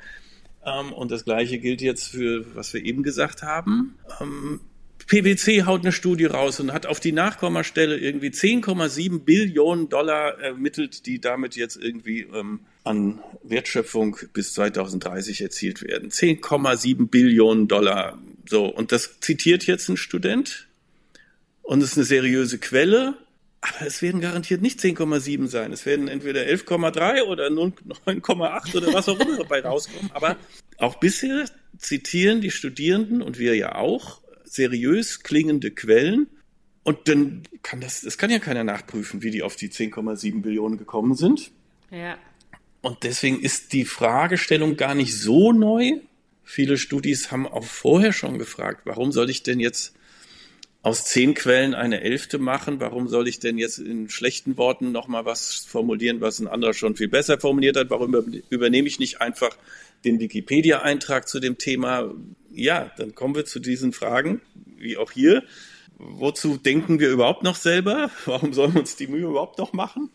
Ähm, 0.65 0.93
und 0.93 1.11
das 1.11 1.25
Gleiche 1.25 1.57
gilt 1.59 1.81
jetzt 1.81 2.09
für, 2.09 2.55
was 2.55 2.73
wir 2.73 2.83
eben 2.83 3.03
gesagt 3.03 3.41
haben. 3.43 3.95
Ähm, 4.21 4.59
PwC 5.07 5.63
haut 5.63 5.81
eine 5.81 5.91
Studie 5.91 6.25
raus 6.25 6.59
und 6.59 6.71
hat 6.71 6.85
auf 6.85 6.99
die 6.99 7.11
Nachkommastelle 7.11 7.97
irgendwie 7.97 8.29
10,7 8.29 9.23
Billionen 9.23 9.89
Dollar 9.89 10.39
ermittelt, 10.39 11.07
die 11.07 11.19
damit 11.19 11.55
jetzt 11.55 11.77
irgendwie 11.77 12.27
an 12.89 13.19
Wertschöpfung 13.43 14.17
bis 14.33 14.53
2030 14.53 15.41
erzielt 15.41 15.83
werden. 15.83 16.09
10,7 16.09 17.07
Billionen 17.07 17.67
Dollar. 17.67 18.17
So, 18.47 18.65
und 18.65 18.91
das 18.91 19.19
zitiert 19.19 19.67
jetzt 19.67 19.87
ein 19.89 19.97
Student 19.97 20.67
und 21.61 21.83
ist 21.83 21.97
eine 21.97 22.05
seriöse 22.05 22.57
Quelle. 22.57 23.15
Aber 23.61 23.85
es 23.85 24.01
werden 24.01 24.21
garantiert 24.21 24.63
nicht 24.63 24.79
10,7 24.79 25.47
sein. 25.47 25.71
Es 25.71 25.85
werden 25.85 26.07
entweder 26.07 26.41
11,3 26.41 27.23
oder 27.23 27.47
9,8 27.47 28.77
oder 28.77 28.93
was 28.93 29.07
auch 29.07 29.19
immer 29.19 29.37
dabei 29.37 29.61
rauskommen. 29.61 30.09
Aber 30.13 30.35
auch 30.77 30.95
bisher 30.95 31.45
zitieren 31.77 32.41
die 32.41 32.51
Studierenden 32.51 33.21
und 33.21 33.37
wir 33.37 33.55
ja 33.55 33.75
auch 33.75 34.21
seriös 34.45 35.21
klingende 35.21 35.69
Quellen. 35.69 36.27
Und 36.81 37.07
dann 37.07 37.43
kann 37.61 37.81
das, 37.81 38.01
das 38.01 38.17
kann 38.17 38.31
ja 38.31 38.39
keiner 38.39 38.63
nachprüfen, 38.63 39.21
wie 39.21 39.29
die 39.29 39.43
auf 39.43 39.55
die 39.55 39.69
10,7 39.69 40.41
Billionen 40.41 40.79
gekommen 40.79 41.13
sind. 41.13 41.51
Ja. 41.91 42.17
Und 42.81 43.03
deswegen 43.03 43.41
ist 43.41 43.73
die 43.73 43.85
Fragestellung 43.85 44.77
gar 44.77 44.95
nicht 44.95 45.17
so 45.17 45.51
neu. 45.51 45.99
Viele 46.43 46.77
Studis 46.77 47.31
haben 47.31 47.45
auch 47.47 47.65
vorher 47.65 48.13
schon 48.13 48.39
gefragt, 48.39 48.81
warum 48.85 49.11
soll 49.11 49.29
ich 49.29 49.43
denn 49.43 49.59
jetzt 49.59 49.93
aus 50.81 51.05
zehn 51.05 51.33
Quellen 51.33 51.73
eine 51.73 52.01
elfte 52.01 52.37
machen. 52.37 52.79
Warum 52.79 53.07
soll 53.07 53.27
ich 53.27 53.39
denn 53.39 53.57
jetzt 53.57 53.79
in 53.79 54.09
schlechten 54.09 54.57
Worten 54.57 54.91
nochmal 54.91 55.25
was 55.25 55.65
formulieren, 55.67 56.21
was 56.21 56.39
ein 56.39 56.47
anderer 56.47 56.73
schon 56.73 56.95
viel 56.95 57.09
besser 57.09 57.39
formuliert 57.39 57.75
hat? 57.75 57.89
Warum 57.89 58.13
übernehme 58.49 58.87
ich 58.87 58.99
nicht 58.99 59.21
einfach 59.21 59.57
den 60.05 60.19
Wikipedia-Eintrag 60.19 61.27
zu 61.27 61.39
dem 61.39 61.57
Thema? 61.57 62.13
Ja, 62.51 62.91
dann 62.97 63.13
kommen 63.13 63.35
wir 63.35 63.45
zu 63.45 63.59
diesen 63.59 63.91
Fragen, 63.91 64.41
wie 64.77 64.97
auch 64.97 65.11
hier. 65.11 65.43
Wozu 65.97 66.55
denken 66.55 66.99
wir 66.99 67.09
überhaupt 67.09 67.43
noch 67.43 67.57
selber? 67.57 68.09
Warum 68.25 68.53
sollen 68.53 68.73
wir 68.73 68.79
uns 68.79 68.95
die 68.95 69.07
Mühe 69.07 69.27
überhaupt 69.27 69.57
noch 69.57 69.73
machen? 69.73 70.09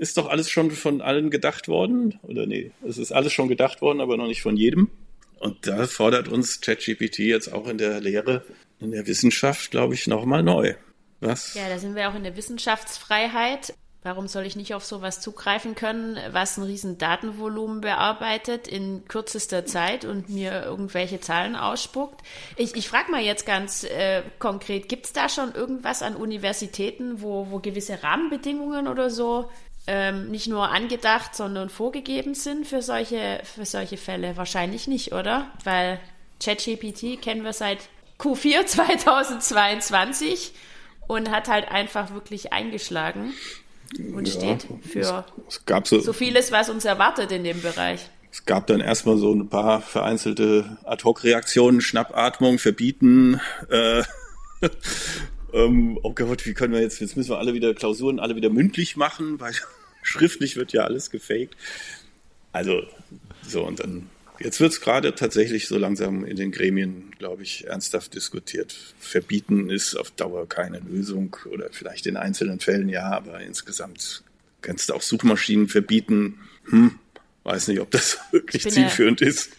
Ist 0.00 0.16
doch 0.16 0.30
alles 0.30 0.48
schon 0.48 0.70
von 0.70 1.02
allen 1.02 1.28
gedacht 1.28 1.68
worden? 1.68 2.18
Oder 2.22 2.46
nee, 2.46 2.70
es 2.88 2.96
ist 2.96 3.12
alles 3.12 3.34
schon 3.34 3.48
gedacht 3.48 3.82
worden, 3.82 4.00
aber 4.00 4.16
noch 4.16 4.28
nicht 4.28 4.40
von 4.40 4.56
jedem. 4.56 4.88
Und 5.40 5.66
da 5.66 5.86
fordert 5.86 6.26
uns 6.26 6.62
ChatGPT 6.62 7.18
jetzt 7.18 7.52
auch 7.52 7.68
in 7.68 7.76
der 7.76 8.00
Lehre 8.00 8.42
in 8.78 8.92
der 8.92 9.06
Wissenschaft, 9.06 9.70
glaube 9.70 9.92
ich, 9.92 10.06
nochmal 10.06 10.42
neu. 10.42 10.72
Was? 11.20 11.52
Ja, 11.52 11.68
da 11.68 11.78
sind 11.78 11.96
wir 11.96 12.08
auch 12.08 12.14
in 12.14 12.22
der 12.22 12.34
Wissenschaftsfreiheit. 12.34 13.74
Warum 14.02 14.26
soll 14.26 14.46
ich 14.46 14.56
nicht 14.56 14.72
auf 14.72 14.86
sowas 14.86 15.20
zugreifen 15.20 15.74
können, 15.74 16.16
was 16.30 16.56
ein 16.56 16.64
riesen 16.64 16.96
Datenvolumen 16.96 17.82
bearbeitet 17.82 18.68
in 18.68 19.04
kürzester 19.06 19.66
Zeit 19.66 20.06
und 20.06 20.30
mir 20.30 20.62
irgendwelche 20.64 21.20
Zahlen 21.20 21.56
ausspuckt? 21.56 22.22
Ich, 22.56 22.74
ich 22.74 22.88
frage 22.88 23.10
mal 23.10 23.20
jetzt 23.20 23.44
ganz 23.44 23.84
äh, 23.84 24.22
konkret, 24.38 24.88
gibt 24.88 25.04
es 25.04 25.12
da 25.12 25.28
schon 25.28 25.54
irgendwas 25.54 26.00
an 26.00 26.16
Universitäten, 26.16 27.20
wo, 27.20 27.50
wo 27.50 27.58
gewisse 27.58 28.02
Rahmenbedingungen 28.02 28.88
oder 28.88 29.10
so 29.10 29.50
ähm, 29.86 30.30
nicht 30.30 30.46
nur 30.46 30.70
angedacht, 30.70 31.34
sondern 31.34 31.68
vorgegeben 31.70 32.34
sind 32.34 32.66
für 32.66 32.82
solche, 32.82 33.40
für 33.44 33.64
solche 33.64 33.96
Fälle? 33.96 34.36
Wahrscheinlich 34.36 34.86
nicht, 34.86 35.12
oder? 35.12 35.50
Weil 35.64 36.00
ChatGPT 36.42 37.20
kennen 37.20 37.44
wir 37.44 37.52
seit 37.52 37.78
Q4 38.18 38.66
2022 38.66 40.52
und 41.06 41.30
hat 41.30 41.48
halt 41.48 41.70
einfach 41.70 42.12
wirklich 42.12 42.52
eingeschlagen 42.52 43.32
und 44.14 44.28
ja, 44.28 44.34
steht 44.34 44.66
für 44.88 45.24
es, 45.48 45.60
es 45.66 45.88
so, 45.88 46.00
so 46.00 46.12
vieles, 46.12 46.52
was 46.52 46.70
uns 46.70 46.84
erwartet 46.84 47.32
in 47.32 47.44
dem 47.44 47.60
Bereich. 47.60 48.00
Es 48.32 48.44
gab 48.44 48.68
dann 48.68 48.80
erstmal 48.80 49.16
so 49.16 49.34
ein 49.34 49.48
paar 49.48 49.80
vereinzelte 49.80 50.78
Ad-Hoc-Reaktionen, 50.84 51.80
Schnappatmung, 51.80 52.58
Verbieten. 52.58 53.40
Äh, 53.68 54.04
ähm, 55.52 55.98
oh 56.02 56.12
Gott, 56.12 56.46
wie 56.46 56.54
können 56.54 56.72
wir 56.72 56.80
jetzt, 56.80 57.00
jetzt 57.00 57.16
müssen 57.16 57.30
wir 57.30 57.38
alle 57.38 57.54
wieder 57.54 57.74
Klausuren, 57.74 58.20
alle 58.20 58.36
wieder 58.36 58.50
mündlich 58.50 58.96
machen, 58.96 59.40
weil 59.40 59.54
schriftlich 60.02 60.56
wird 60.56 60.72
ja 60.72 60.84
alles 60.84 61.10
gefaked. 61.10 61.56
Also, 62.52 62.82
so, 63.46 63.64
und 63.64 63.80
dann 63.80 64.08
Jetzt 64.42 64.58
wird 64.58 64.72
es 64.72 64.80
gerade 64.80 65.14
tatsächlich 65.14 65.68
so 65.68 65.76
langsam 65.76 66.24
in 66.24 66.34
den 66.34 66.50
Gremien, 66.50 67.10
glaube 67.18 67.42
ich, 67.42 67.66
ernsthaft 67.66 68.14
diskutiert. 68.14 68.74
Verbieten 68.98 69.68
ist 69.68 69.96
auf 69.96 70.10
Dauer 70.12 70.48
keine 70.48 70.78
Lösung 70.78 71.36
oder 71.52 71.68
vielleicht 71.70 72.06
in 72.06 72.16
einzelnen 72.16 72.58
Fällen 72.58 72.88
ja, 72.88 73.10
aber 73.10 73.40
insgesamt 73.42 74.22
kannst 74.62 74.88
du 74.88 74.94
auch 74.94 75.02
Suchmaschinen 75.02 75.68
verbieten. 75.68 76.38
Hm, 76.70 76.98
weiß 77.44 77.68
nicht, 77.68 77.80
ob 77.80 77.90
das 77.90 78.18
wirklich 78.30 78.62
zielführend 78.62 79.20
ja, 79.20 79.28
ist. 79.28 79.50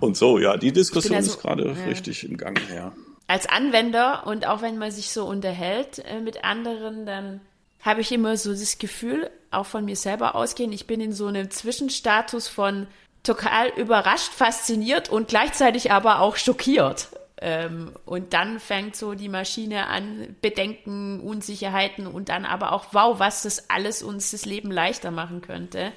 Und 0.00 0.16
so, 0.16 0.38
ja, 0.38 0.56
die 0.56 0.72
Diskussion 0.72 1.12
ja 1.12 1.22
so, 1.22 1.32
ist 1.32 1.40
gerade 1.42 1.66
ja. 1.66 1.84
richtig 1.84 2.24
im 2.24 2.38
Gang, 2.38 2.58
ja. 2.74 2.94
Als 3.26 3.46
Anwender 3.46 4.26
und 4.26 4.46
auch 4.46 4.62
wenn 4.62 4.78
man 4.78 4.90
sich 4.90 5.10
so 5.10 5.26
unterhält 5.26 5.98
äh, 6.04 6.20
mit 6.20 6.44
anderen, 6.44 7.06
dann 7.06 7.40
habe 7.82 8.00
ich 8.00 8.12
immer 8.12 8.36
so 8.36 8.50
das 8.50 8.78
Gefühl, 8.78 9.30
auch 9.50 9.66
von 9.66 9.84
mir 9.84 9.96
selber 9.96 10.34
ausgehend, 10.34 10.74
ich 10.74 10.86
bin 10.86 11.00
in 11.00 11.12
so 11.12 11.26
einem 11.26 11.50
Zwischenstatus 11.50 12.48
von 12.48 12.86
total 13.22 13.68
überrascht, 13.76 14.32
fasziniert 14.32 15.08
und 15.08 15.28
gleichzeitig 15.28 15.90
aber 15.90 16.20
auch 16.20 16.36
schockiert. 16.36 17.08
Ähm, 17.38 17.92
und 18.06 18.32
dann 18.32 18.60
fängt 18.60 18.96
so 18.96 19.14
die 19.14 19.28
Maschine 19.28 19.88
an, 19.88 20.36
Bedenken, 20.40 21.20
Unsicherheiten 21.20 22.06
und 22.06 22.28
dann 22.28 22.44
aber 22.44 22.72
auch, 22.72 22.86
wow, 22.92 23.18
was 23.18 23.42
das 23.42 23.68
alles 23.68 24.02
uns 24.02 24.30
das 24.30 24.46
Leben 24.46 24.70
leichter 24.70 25.10
machen 25.10 25.42
könnte. 25.42 25.92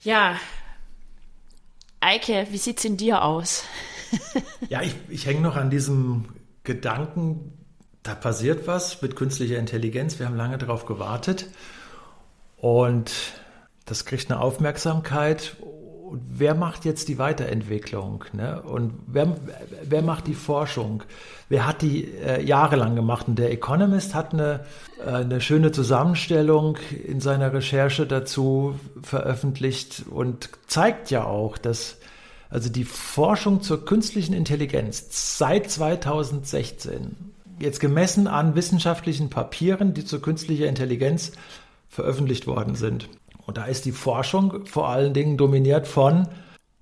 Ja, 0.00 0.36
Eike, 2.00 2.46
wie 2.50 2.58
sieht's 2.58 2.84
in 2.84 2.96
dir 2.96 3.22
aus? 3.22 3.64
ja, 4.70 4.80
ich, 4.80 4.94
ich 5.08 5.26
hänge 5.26 5.42
noch 5.42 5.56
an 5.56 5.68
diesem 5.68 6.24
Gedanken, 6.64 7.52
da 8.02 8.14
passiert 8.14 8.66
was 8.66 9.02
mit 9.02 9.16
künstlicher 9.16 9.58
Intelligenz. 9.58 10.18
Wir 10.18 10.26
haben 10.26 10.36
lange 10.36 10.58
darauf 10.58 10.86
gewartet 10.86 11.46
und 12.56 13.12
das 13.84 14.04
kriegt 14.04 14.30
eine 14.30 14.40
Aufmerksamkeit 14.40 15.56
und 16.10 16.22
wer 16.28 16.56
macht 16.56 16.84
jetzt 16.84 17.06
die 17.06 17.18
Weiterentwicklung? 17.18 18.24
Ne? 18.32 18.60
Und 18.62 18.94
wer, 19.06 19.36
wer 19.84 20.02
macht 20.02 20.26
die 20.26 20.34
Forschung? 20.34 21.04
Wer 21.48 21.68
hat 21.68 21.82
die 21.82 22.04
äh, 22.04 22.42
jahrelang 22.42 22.96
gemacht? 22.96 23.28
Und 23.28 23.38
der 23.38 23.52
Economist 23.52 24.12
hat 24.12 24.32
eine, 24.32 24.64
äh, 24.98 25.08
eine 25.08 25.40
schöne 25.40 25.70
Zusammenstellung 25.70 26.78
in 27.06 27.20
seiner 27.20 27.52
Recherche 27.52 28.06
dazu 28.06 28.74
veröffentlicht 29.02 30.02
und 30.10 30.50
zeigt 30.66 31.12
ja 31.12 31.24
auch, 31.24 31.58
dass 31.58 31.98
also 32.50 32.68
die 32.68 32.84
Forschung 32.84 33.62
zur 33.62 33.84
künstlichen 33.84 34.34
Intelligenz 34.34 35.38
seit 35.38 35.70
2016, 35.70 37.16
jetzt 37.58 37.80
gemessen 37.80 38.26
an 38.26 38.54
wissenschaftlichen 38.54 39.30
Papieren, 39.30 39.94
die 39.94 40.04
zur 40.04 40.20
künstlicher 40.20 40.66
Intelligenz 40.66 41.32
veröffentlicht 41.88 42.46
worden 42.46 42.74
sind, 42.74 43.08
und 43.50 43.56
da 43.56 43.64
ist 43.64 43.84
die 43.84 43.90
Forschung 43.90 44.64
vor 44.66 44.88
allen 44.90 45.12
Dingen 45.12 45.36
dominiert 45.36 45.88
von, 45.88 46.28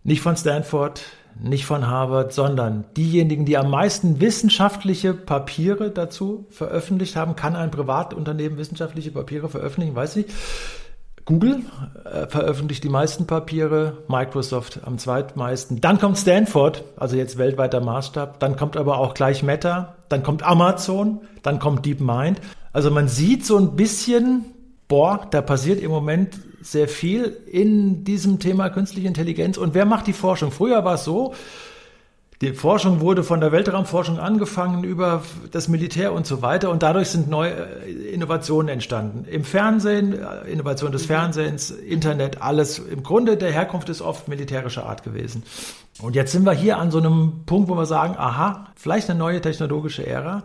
nicht 0.04 0.20
von 0.20 0.36
Stanford, 0.36 1.02
nicht 1.42 1.64
von 1.64 1.86
Harvard, 1.86 2.34
sondern 2.34 2.84
diejenigen, 2.94 3.46
die 3.46 3.56
am 3.56 3.70
meisten 3.70 4.20
wissenschaftliche 4.20 5.14
Papiere 5.14 5.90
dazu 5.90 6.46
veröffentlicht 6.50 7.16
haben. 7.16 7.36
Kann 7.36 7.56
ein 7.56 7.70
Privatunternehmen 7.70 8.58
wissenschaftliche 8.58 9.10
Papiere 9.12 9.48
veröffentlichen? 9.48 9.94
Weiß 9.94 10.16
ich. 10.16 10.26
Google 11.28 11.60
äh, 12.06 12.26
veröffentlicht 12.26 12.82
die 12.84 12.88
meisten 12.88 13.26
Papiere, 13.26 13.98
Microsoft 14.08 14.80
am 14.86 14.96
zweitmeisten. 14.96 15.78
Dann 15.78 15.98
kommt 15.98 16.16
Stanford, 16.16 16.84
also 16.96 17.16
jetzt 17.16 17.36
weltweiter 17.36 17.82
Maßstab. 17.82 18.40
Dann 18.40 18.56
kommt 18.56 18.78
aber 18.78 18.96
auch 18.96 19.12
gleich 19.12 19.42
Meta. 19.42 19.94
Dann 20.08 20.22
kommt 20.22 20.42
Amazon. 20.42 21.20
Dann 21.42 21.58
kommt 21.58 21.84
DeepMind. 21.84 22.40
Also 22.72 22.90
man 22.90 23.08
sieht 23.08 23.44
so 23.44 23.58
ein 23.58 23.76
bisschen, 23.76 24.46
boah, 24.88 25.26
da 25.30 25.42
passiert 25.42 25.82
im 25.82 25.90
Moment 25.90 26.40
sehr 26.62 26.88
viel 26.88 27.36
in 27.46 28.04
diesem 28.04 28.38
Thema 28.38 28.70
künstliche 28.70 29.06
Intelligenz. 29.06 29.58
Und 29.58 29.74
wer 29.74 29.84
macht 29.84 30.06
die 30.06 30.14
Forschung? 30.14 30.50
Früher 30.50 30.82
war 30.86 30.94
es 30.94 31.04
so, 31.04 31.34
die 32.40 32.52
Forschung 32.52 33.00
wurde 33.00 33.24
von 33.24 33.40
der 33.40 33.50
Weltraumforschung 33.50 34.20
angefangen 34.20 34.84
über 34.84 35.22
das 35.50 35.66
Militär 35.66 36.12
und 36.12 36.24
so 36.24 36.40
weiter 36.40 36.70
und 36.70 36.84
dadurch 36.84 37.08
sind 37.08 37.28
neue 37.28 37.50
äh, 37.50 37.90
Innovationen 38.12 38.68
entstanden. 38.68 39.24
Im 39.28 39.42
Fernsehen, 39.42 40.12
äh, 40.12 40.48
Innovation 40.48 40.92
des 40.92 41.02
mhm. 41.02 41.06
Fernsehens, 41.06 41.70
Internet, 41.70 42.40
alles. 42.40 42.78
Im 42.78 43.02
Grunde 43.02 43.36
der 43.36 43.50
Herkunft 43.50 43.88
ist 43.88 44.00
oft 44.02 44.28
militärischer 44.28 44.86
Art 44.86 45.02
gewesen. 45.02 45.42
Und 46.00 46.14
jetzt 46.14 46.30
sind 46.30 46.44
wir 46.44 46.52
hier 46.52 46.78
an 46.78 46.92
so 46.92 46.98
einem 46.98 47.42
Punkt, 47.44 47.68
wo 47.68 47.74
wir 47.74 47.86
sagen, 47.86 48.14
aha, 48.16 48.68
vielleicht 48.76 49.10
eine 49.10 49.18
neue 49.18 49.40
technologische 49.40 50.06
Ära 50.06 50.44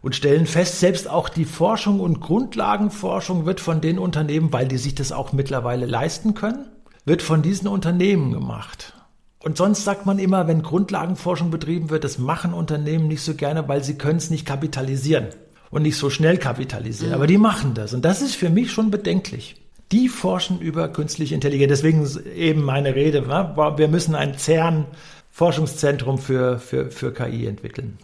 und 0.00 0.16
stellen 0.16 0.46
fest, 0.46 0.80
selbst 0.80 1.10
auch 1.10 1.28
die 1.28 1.44
Forschung 1.44 2.00
und 2.00 2.20
Grundlagenforschung 2.20 3.44
wird 3.44 3.60
von 3.60 3.82
den 3.82 3.98
Unternehmen, 3.98 4.50
weil 4.50 4.66
die 4.66 4.78
sich 4.78 4.94
das 4.94 5.12
auch 5.12 5.34
mittlerweile 5.34 5.84
leisten 5.84 6.32
können, 6.32 6.68
wird 7.04 7.20
von 7.20 7.42
diesen 7.42 7.68
Unternehmen 7.68 8.32
gemacht. 8.32 8.94
Und 9.40 9.56
sonst 9.56 9.84
sagt 9.84 10.04
man 10.04 10.18
immer, 10.18 10.48
wenn 10.48 10.62
Grundlagenforschung 10.62 11.50
betrieben 11.50 11.90
wird, 11.90 12.04
das 12.04 12.18
machen 12.18 12.52
Unternehmen 12.52 13.06
nicht 13.06 13.22
so 13.22 13.34
gerne, 13.34 13.68
weil 13.68 13.84
sie 13.84 13.96
können 13.96 14.18
es 14.18 14.30
nicht 14.30 14.46
kapitalisieren. 14.46 15.28
und 15.70 15.82
nicht 15.82 15.96
so 15.96 16.10
schnell 16.10 16.38
kapitalisieren. 16.38 17.10
Mhm. 17.10 17.14
Aber 17.14 17.26
die 17.26 17.38
machen 17.38 17.74
das. 17.74 17.92
Und 17.92 18.04
das 18.04 18.22
ist 18.22 18.34
für 18.34 18.50
mich 18.50 18.72
schon 18.72 18.90
bedenklich. 18.90 19.56
Die 19.92 20.08
forschen 20.08 20.60
über 20.60 20.88
künstliche 20.88 21.34
Intelligenz. 21.34 21.70
Deswegen 21.70 22.08
eben 22.34 22.62
meine 22.62 22.94
Rede, 22.94 23.26
wir 23.28 23.88
müssen 23.88 24.14
ein 24.14 24.38
CERN-Forschungszentrum 24.38 26.18
für, 26.18 26.58
für, 26.58 26.90
für 26.90 27.12
KI 27.12 27.46
entwickeln. 27.46 27.98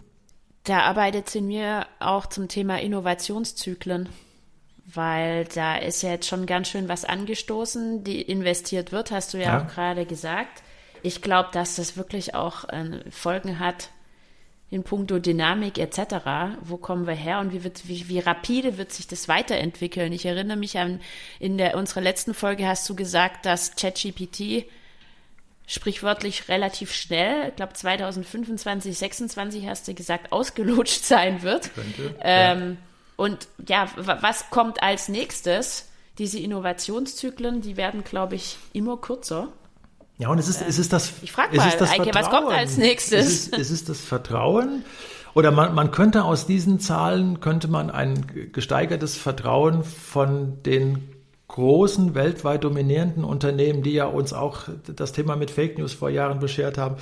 Da 0.63 0.81
arbeitet 0.81 1.29
sie 1.29 1.41
mir 1.41 1.85
auch 1.99 2.25
zum 2.25 2.47
Thema 2.47 2.81
Innovationszyklen, 2.81 4.09
weil 4.91 5.45
da 5.53 5.77
ist 5.77 6.01
ja 6.01 6.09
jetzt 6.09 6.27
schon 6.27 6.47
ganz 6.47 6.69
schön 6.69 6.89
was 6.89 7.05
angestoßen, 7.05 8.03
die 8.03 8.21
investiert 8.21 8.91
wird, 8.91 9.11
hast 9.11 9.35
du 9.35 9.37
ja, 9.37 9.43
ja. 9.43 9.61
auch 9.61 9.67
gerade 9.67 10.05
gesagt. 10.07 10.63
Ich 11.05 11.21
glaube, 11.21 11.49
dass 11.51 11.75
das 11.75 11.97
wirklich 11.97 12.33
auch 12.33 12.67
äh, 12.69 12.99
Folgen 13.11 13.59
hat 13.59 13.89
in 14.71 14.83
puncto 14.83 15.19
Dynamik 15.19 15.77
etc. 15.77 16.57
Wo 16.61 16.77
kommen 16.77 17.05
wir 17.05 17.13
her 17.13 17.39
und 17.41 17.53
wie, 17.53 17.63
wird, 17.63 17.87
wie, 17.87 18.09
wie 18.09 18.17
rapide 18.17 18.79
wird 18.79 18.91
sich 18.91 19.05
das 19.05 19.27
weiterentwickeln? 19.27 20.11
Ich 20.13 20.25
erinnere 20.25 20.57
mich 20.57 20.79
an, 20.79 20.99
in 21.39 21.59
der, 21.59 21.77
unserer 21.77 22.01
letzten 22.01 22.33
Folge 22.33 22.67
hast 22.67 22.89
du 22.89 22.95
gesagt, 22.95 23.45
dass 23.45 23.75
ChatGPT 23.75 24.65
sprichwörtlich 25.67 26.49
relativ 26.49 26.91
schnell, 26.91 27.49
ich 27.49 27.55
glaube 27.55 27.73
2025, 27.73 28.97
26 28.97 29.67
hast 29.67 29.87
du 29.87 29.93
gesagt, 29.93 30.31
ausgelutscht 30.31 31.03
sein 31.05 31.43
wird. 31.43 31.71
Könnte, 31.75 32.15
ähm, 32.21 32.71
ja. 32.71 32.77
Und 33.17 33.47
ja, 33.67 33.89
was 33.95 34.49
kommt 34.49 34.81
als 34.81 35.07
nächstes? 35.07 35.87
Diese 36.17 36.39
Innovationszyklen, 36.39 37.61
die 37.61 37.77
werden, 37.77 38.03
glaube 38.03 38.33
ich, 38.33 38.57
immer 38.73 38.97
kürzer. 38.97 39.53
Ja, 40.17 40.29
und 40.29 40.37
es 40.37 40.47
ist, 40.47 40.61
ähm, 40.61 40.67
es 40.69 40.79
ist 40.79 40.93
das. 40.93 41.13
Ich 41.21 41.31
frage 41.31 41.57
mal, 41.57 41.69
das 41.77 41.91
Eike, 41.91 42.11
was 42.13 42.29
kommt 42.29 42.51
als 42.51 42.77
nächstes? 42.77 43.25
Es 43.25 43.33
ist, 43.33 43.57
es 43.57 43.71
ist 43.71 43.89
das 43.89 44.01
Vertrauen. 44.01 44.83
Oder 45.33 45.51
man, 45.51 45.75
man 45.75 45.91
könnte 45.91 46.23
aus 46.23 46.47
diesen 46.47 46.79
Zahlen, 46.79 47.41
könnte 47.41 47.67
man 47.67 47.89
ein 47.89 48.51
gesteigertes 48.53 49.17
Vertrauen 49.17 49.83
von 49.83 50.63
den 50.63 51.09
großen, 51.49 52.15
weltweit 52.15 52.63
dominierenden 52.63 53.25
Unternehmen, 53.25 53.83
die 53.83 53.91
ja 53.91 54.05
uns 54.05 54.31
auch 54.31 54.63
das 54.87 55.11
Thema 55.11 55.35
mit 55.35 55.51
Fake 55.51 55.77
News 55.77 55.93
vor 55.93 56.09
Jahren 56.09 56.39
beschert 56.39 56.77
haben, 56.77 56.95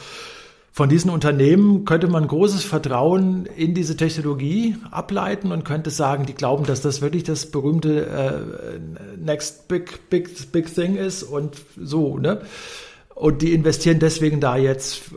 von 0.76 0.89
diesen 0.89 1.12
Unternehmen 1.12 1.86
könnte 1.86 2.08
man 2.08 2.28
großes 2.28 2.65
Vertrauen 2.65 3.45
in 3.45 3.76
diese 3.76 3.95
Technologie 3.95 4.76
ableiten 4.89 5.52
und 5.52 5.63
könnte 5.65 5.91
sagen, 5.91 6.26
die 6.26 6.34
glauben, 6.34 6.65
dass 6.65 6.82
das 6.82 6.99
wirklich 6.99 7.23
das 7.23 7.52
berühmte 7.52 8.08
äh, 8.08 8.80
Next 9.23 9.67
Big 9.67 10.10
Big 10.10 10.52
Big 10.52 10.73
Thing 10.73 10.95
ist 10.95 11.21
und 11.21 11.58
so, 11.78 12.17
ne? 12.17 12.41
Und 13.15 13.41
die 13.41 13.54
investieren 13.54 13.99
deswegen 13.99 14.39
da 14.39 14.58
jetzt 14.58 15.12
äh, 15.12 15.15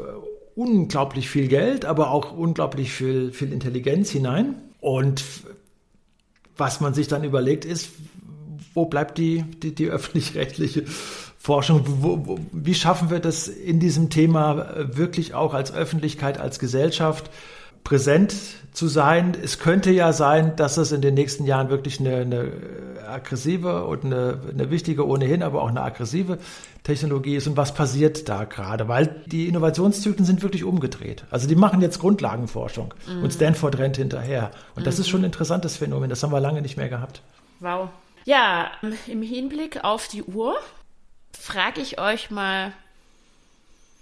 unglaublich 0.54 1.28
viel 1.28 1.48
Geld, 1.48 1.85
aber 1.85 2.11
auch 2.11 2.37
unglaublich 2.37 2.92
viel, 2.92 3.32
viel 3.32 3.52
Intelligenz 3.52 4.11
hinein. 4.11 4.56
Und 4.80 5.24
was 6.56 6.80
man 6.80 6.94
sich 6.94 7.09
dann 7.09 7.24
überlegt 7.24 7.64
ist, 7.64 7.90
wo 8.74 8.87
bleibt 8.87 9.18
die, 9.18 9.42
die, 9.62 9.74
die 9.74 9.87
öffentlich-rechtliche 9.90 10.85
Forschung? 11.38 11.82
Wo, 11.87 12.26
wo, 12.26 12.38
wie 12.52 12.74
schaffen 12.74 13.11
wir 13.11 13.20
das 13.20 13.48
in 13.48 13.80
diesem 13.80 14.11
Thema 14.11 14.74
wirklich 14.96 15.35
auch 15.35 15.54
als 15.54 15.72
Öffentlichkeit, 15.72 16.38
als 16.38 16.59
Gesellschaft 16.59 17.30
präsent 17.87 18.35
zu 18.72 18.88
sein. 18.88 19.37
Es 19.42 19.61
könnte 19.61 19.92
ja 19.92 20.12
sein, 20.12 20.56
dass 20.56 20.76
es 20.76 20.90
in 20.90 21.00
den 21.00 21.14
nächsten 21.14 21.46
Jahren 21.46 21.70
wirklich 21.70 22.00
eine, 22.00 22.16
eine 22.16 22.52
aggressive 23.09 23.85
und 23.85 24.05
eine, 24.05 24.40
eine, 24.51 24.71
wichtige 24.71 25.07
ohnehin, 25.07 25.42
aber 25.42 25.62
auch 25.62 25.69
eine 25.69 25.83
aggressive 25.83 26.38
Technologie 26.83 27.37
ist. 27.37 27.47
Und 27.47 27.57
was 27.57 27.75
passiert 27.75 28.29
da 28.29 28.45
gerade? 28.45 28.88
Weil 28.88 29.23
die 29.27 29.49
Innovationszyklen 29.49 30.25
sind 30.25 30.42
wirklich 30.42 30.64
umgedreht. 30.64 31.25
Also 31.31 31.49
die 31.49 31.57
machen 31.57 31.81
jetzt 31.81 31.99
Grundlagenforschung 31.99 32.95
mhm. 33.07 33.25
und 33.25 33.33
Stanford 33.33 33.79
rennt 33.79 33.97
hinterher. 33.97 34.51
Und 34.75 34.87
das 34.87 34.97
mhm. 34.97 35.01
ist 35.01 35.09
schon 35.09 35.21
ein 35.23 35.27
interessantes 35.27 35.77
Phänomen. 35.77 36.11
Das 36.11 36.23
haben 36.23 36.33
wir 36.33 36.40
lange 36.40 36.62
nicht 36.62 36.77
mehr 36.77 36.88
gehabt. 36.88 37.23
Wow. 37.61 37.88
Ja, 38.25 38.71
im 39.07 39.23
Hinblick 39.23 39.85
auf 39.85 40.09
die 40.09 40.23
Uhr 40.23 40.57
frage 41.38 41.81
ich 41.81 42.01
euch 42.01 42.31
mal, 42.31 42.73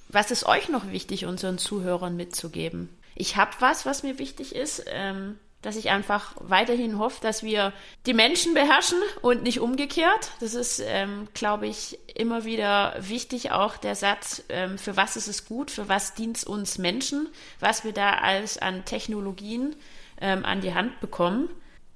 was 0.09 0.31
ist 0.31 0.47
euch 0.47 0.69
noch 0.69 0.91
wichtig, 0.91 1.27
unseren 1.27 1.59
Zuhörern 1.59 2.17
mitzugeben? 2.17 2.89
ich 3.15 3.37
habe 3.37 3.53
was, 3.61 3.87
was 3.87 4.03
mir 4.03 4.19
wichtig 4.19 4.55
ist, 4.55 4.85
ähm, 4.89 5.39
dass 5.65 5.77
ich 5.77 5.91
einfach 5.91 6.35
weiterhin 6.41 6.99
hoffe, 6.99 7.21
dass 7.23 7.43
wir 7.43 7.73
die 8.07 8.13
Menschen 8.13 8.53
beherrschen 8.53 8.99
und 9.23 9.43
nicht 9.43 9.61
umgekehrt. 9.61 10.33
Das 10.41 10.55
ist, 10.55 10.83
ähm, 10.85 11.29
glaube 11.33 11.67
ich, 11.67 11.99
immer 12.15 12.45
wieder 12.45 12.95
wichtig, 13.01 13.51
auch 13.51 13.77
der 13.79 13.95
Satz, 13.95 14.43
ähm, 14.51 14.77
für 14.77 14.97
was 14.97 15.17
ist 15.17 15.27
es 15.27 15.47
gut, 15.47 15.71
für 15.71 15.89
was 15.89 16.15
dient 16.15 16.37
es 16.37 16.45
uns 16.45 16.79
Menschen, 16.79 17.29
was 17.61 17.83
wir 17.85 17.93
da 17.93 18.19
alles 18.19 18.59
an 18.59 18.85
Technologien 18.85 19.75
ähm, 20.21 20.45
an 20.45 20.61
die 20.61 20.75
Hand 20.75 21.01
bekommen 21.01 21.49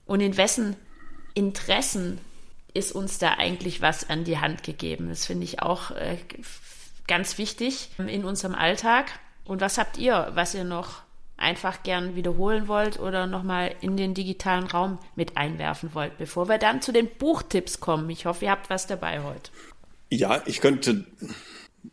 und 0.07 0.21
in 0.21 0.37
wessen 0.37 0.77
Interessen 1.35 2.19
ist 2.75 2.93
uns 2.93 3.19
da 3.19 3.35
eigentlich 3.35 3.83
was 3.83 4.09
an 4.09 4.25
die 4.25 4.39
Hand 4.39 4.63
gegeben. 4.63 5.09
Das 5.09 5.27
finde 5.27 5.45
ich 5.45 5.61
auch 5.63 5.91
äh, 5.93 6.17
ganz 7.07 7.39
wichtig 7.39 7.91
in 7.99 8.25
unserem 8.25 8.55
Alltag. 8.55 9.11
Und 9.45 9.61
was 9.61 9.79
habt 9.79 9.99
ihr, 9.99 10.31
was 10.35 10.55
ihr 10.55 10.65
noch 10.65 11.03
einfach 11.39 11.83
gern 11.83 12.17
wiederholen 12.17 12.69
wollt 12.69 12.99
oder 12.99 13.27
nochmal 13.27 13.75
in 13.81 13.97
den 13.97 14.13
digitalen 14.13 14.65
Raum 14.65 14.99
mit 15.17 15.37
einwerfen 15.37 15.95
wollt, 15.95 16.19
bevor 16.19 16.49
wir 16.49 16.59
dann 16.59 16.83
zu 16.83 16.93
den 16.93 17.09
Buchtipps 17.19 17.81
kommen. 17.81 18.11
Ich 18.11 18.27
hoffe, 18.27 18.47
ihr 18.47 18.51
habt 18.51 18.71
was 18.71 18.87
dabei 18.87 19.23
heute. 19.23 19.51
Ja, 20.11 20.43
ich 20.47 20.61
könnte 20.61 21.05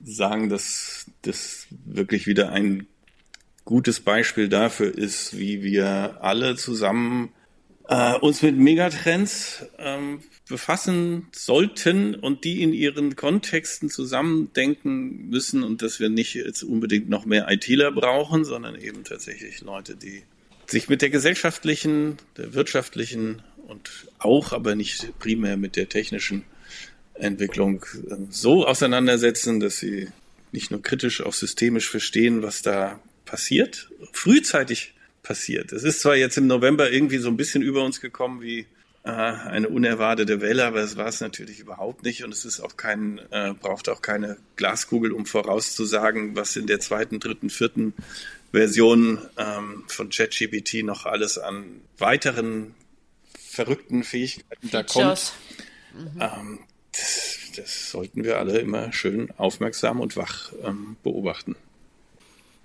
sagen, 0.03 0.49
dass 0.49 1.05
das 1.21 1.67
wirklich 1.86 2.27
wieder 2.27 2.51
ein 2.51 2.88
gutes 3.65 3.99
Beispiel 3.99 4.49
dafür 4.49 4.95
ist, 4.95 5.38
wie 5.38 5.63
wir 5.63 6.17
alle 6.21 6.55
zusammen 6.55 7.31
äh, 7.87 8.15
uns 8.15 8.41
mit 8.41 8.57
Megatrends 8.57 9.65
ähm, 9.77 10.19
befassen 10.47 11.27
sollten 11.31 12.15
und 12.15 12.43
die 12.43 12.61
in 12.61 12.73
ihren 12.73 13.15
Kontexten 13.15 13.89
zusammendenken 13.89 15.29
müssen 15.29 15.63
und 15.63 15.81
dass 15.81 15.99
wir 15.99 16.09
nicht 16.09 16.35
jetzt 16.35 16.63
unbedingt 16.63 17.09
noch 17.09 17.25
mehr 17.25 17.49
ITler 17.49 17.91
brauchen, 17.91 18.45
sondern 18.45 18.75
eben 18.75 19.03
tatsächlich 19.03 19.61
Leute, 19.61 19.95
die 19.95 20.23
sich 20.67 20.89
mit 20.89 21.01
der 21.01 21.09
gesellschaftlichen, 21.09 22.17
der 22.37 22.53
wirtschaftlichen 22.53 23.41
und 23.67 23.89
auch, 24.19 24.53
aber 24.53 24.75
nicht 24.75 25.17
primär 25.19 25.57
mit 25.57 25.75
der 25.75 25.89
technischen 25.89 26.43
Entwicklung 27.13 27.85
äh, 28.09 28.15
so 28.29 28.65
auseinandersetzen, 28.65 29.59
dass 29.59 29.77
sie 29.77 30.09
nicht 30.51 30.71
nur 30.71 30.81
kritisch, 30.81 31.21
auch 31.21 31.33
systemisch 31.33 31.89
verstehen, 31.89 32.41
was 32.41 32.61
da 32.61 32.99
passiert, 33.25 33.89
frühzeitig 34.11 34.94
passiert. 35.25 35.73
Es 35.73 35.83
ist 35.83 36.01
zwar 36.01 36.15
jetzt 36.15 36.38
im 36.38 36.47
November 36.47 36.91
irgendwie 36.91 37.17
so 37.17 37.29
ein 37.29 37.35
bisschen 37.35 37.63
über 37.63 37.83
uns 37.83 37.99
gekommen 37.99 38.41
wie 38.41 38.67
äh, 39.03 39.09
eine 39.09 39.67
unerwartete 39.67 40.39
Welle, 40.39 40.65
aber 40.65 40.81
es 40.81 40.97
war 40.97 41.07
es 41.07 41.19
natürlich 41.19 41.59
überhaupt 41.59 42.03
nicht 42.03 42.23
und 42.23 42.31
es 42.31 42.45
ist 42.45 42.59
auch 42.59 42.77
kein, 42.77 43.19
äh, 43.31 43.53
braucht 43.59 43.89
auch 43.89 44.01
keine 44.01 44.38
Glaskugel, 44.55 45.11
um 45.11 45.25
vorauszusagen, 45.25 46.35
was 46.35 46.55
in 46.55 46.67
der 46.67 46.79
zweiten, 46.79 47.19
dritten, 47.19 47.49
vierten 47.49 47.93
Version 48.51 49.19
ähm, 49.38 49.83
von 49.88 50.09
ChatGPT 50.09 50.83
noch 50.83 51.05
alles 51.05 51.38
an 51.38 51.65
weiteren 51.97 52.75
verrückten 53.38 54.03
Fähigkeiten 54.03 54.69
da 54.69 54.83
kommt. 54.83 55.33
Mhm. 55.93 56.21
Ähm, 56.21 56.59
das, 56.91 57.39
das, 57.55 57.91
sollten 57.91 58.23
wir 58.23 58.38
alle 58.38 58.59
immer 58.59 58.93
schön 58.93 59.31
aufmerksam 59.38 59.99
und 59.99 60.17
wach 60.17 60.53
ähm, 60.63 60.97
beobachten. 61.03 61.55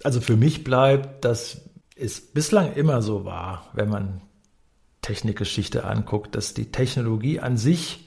Also 0.03 0.21
für 0.21 0.37
mich 0.37 0.63
bleibt, 0.63 1.25
dass 1.25 1.63
es 2.01 2.21
bislang 2.21 2.73
immer 2.75 3.03
so 3.03 3.25
war, 3.25 3.69
wenn 3.75 3.89
man 3.89 4.23
Technikgeschichte 5.03 5.85
anguckt, 5.85 6.35
dass 6.35 6.55
die 6.55 6.73
Technologie 6.73 7.41
an 7.41 7.57
sich 7.57 8.07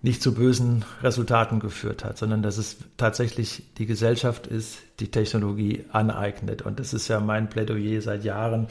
nicht 0.00 0.22
zu 0.22 0.34
bösen 0.34 0.84
Resultaten 1.02 1.58
geführt 1.58 2.04
hat, 2.04 2.18
sondern 2.18 2.42
dass 2.42 2.56
es 2.56 2.76
tatsächlich 2.96 3.64
die 3.78 3.86
Gesellschaft 3.86 4.46
ist, 4.46 4.78
die 5.00 5.10
Technologie 5.10 5.84
aneignet. 5.90 6.62
Und 6.62 6.78
das 6.78 6.94
ist 6.94 7.08
ja 7.08 7.18
mein 7.20 7.48
Plädoyer 7.48 8.00
seit 8.00 8.22
Jahren, 8.22 8.68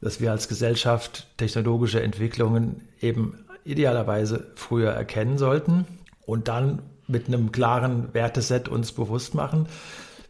dass 0.00 0.20
wir 0.20 0.30
als 0.30 0.48
Gesellschaft 0.48 1.26
technologische 1.36 2.02
Entwicklungen 2.02 2.88
eben 3.00 3.44
idealerweise 3.64 4.46
früher 4.54 4.92
erkennen 4.92 5.38
sollten 5.38 5.86
und 6.24 6.48
dann 6.48 6.82
mit 7.08 7.26
einem 7.26 7.50
klaren 7.50 8.14
Werteset 8.14 8.68
uns 8.68 8.92
bewusst 8.92 9.34
machen, 9.34 9.66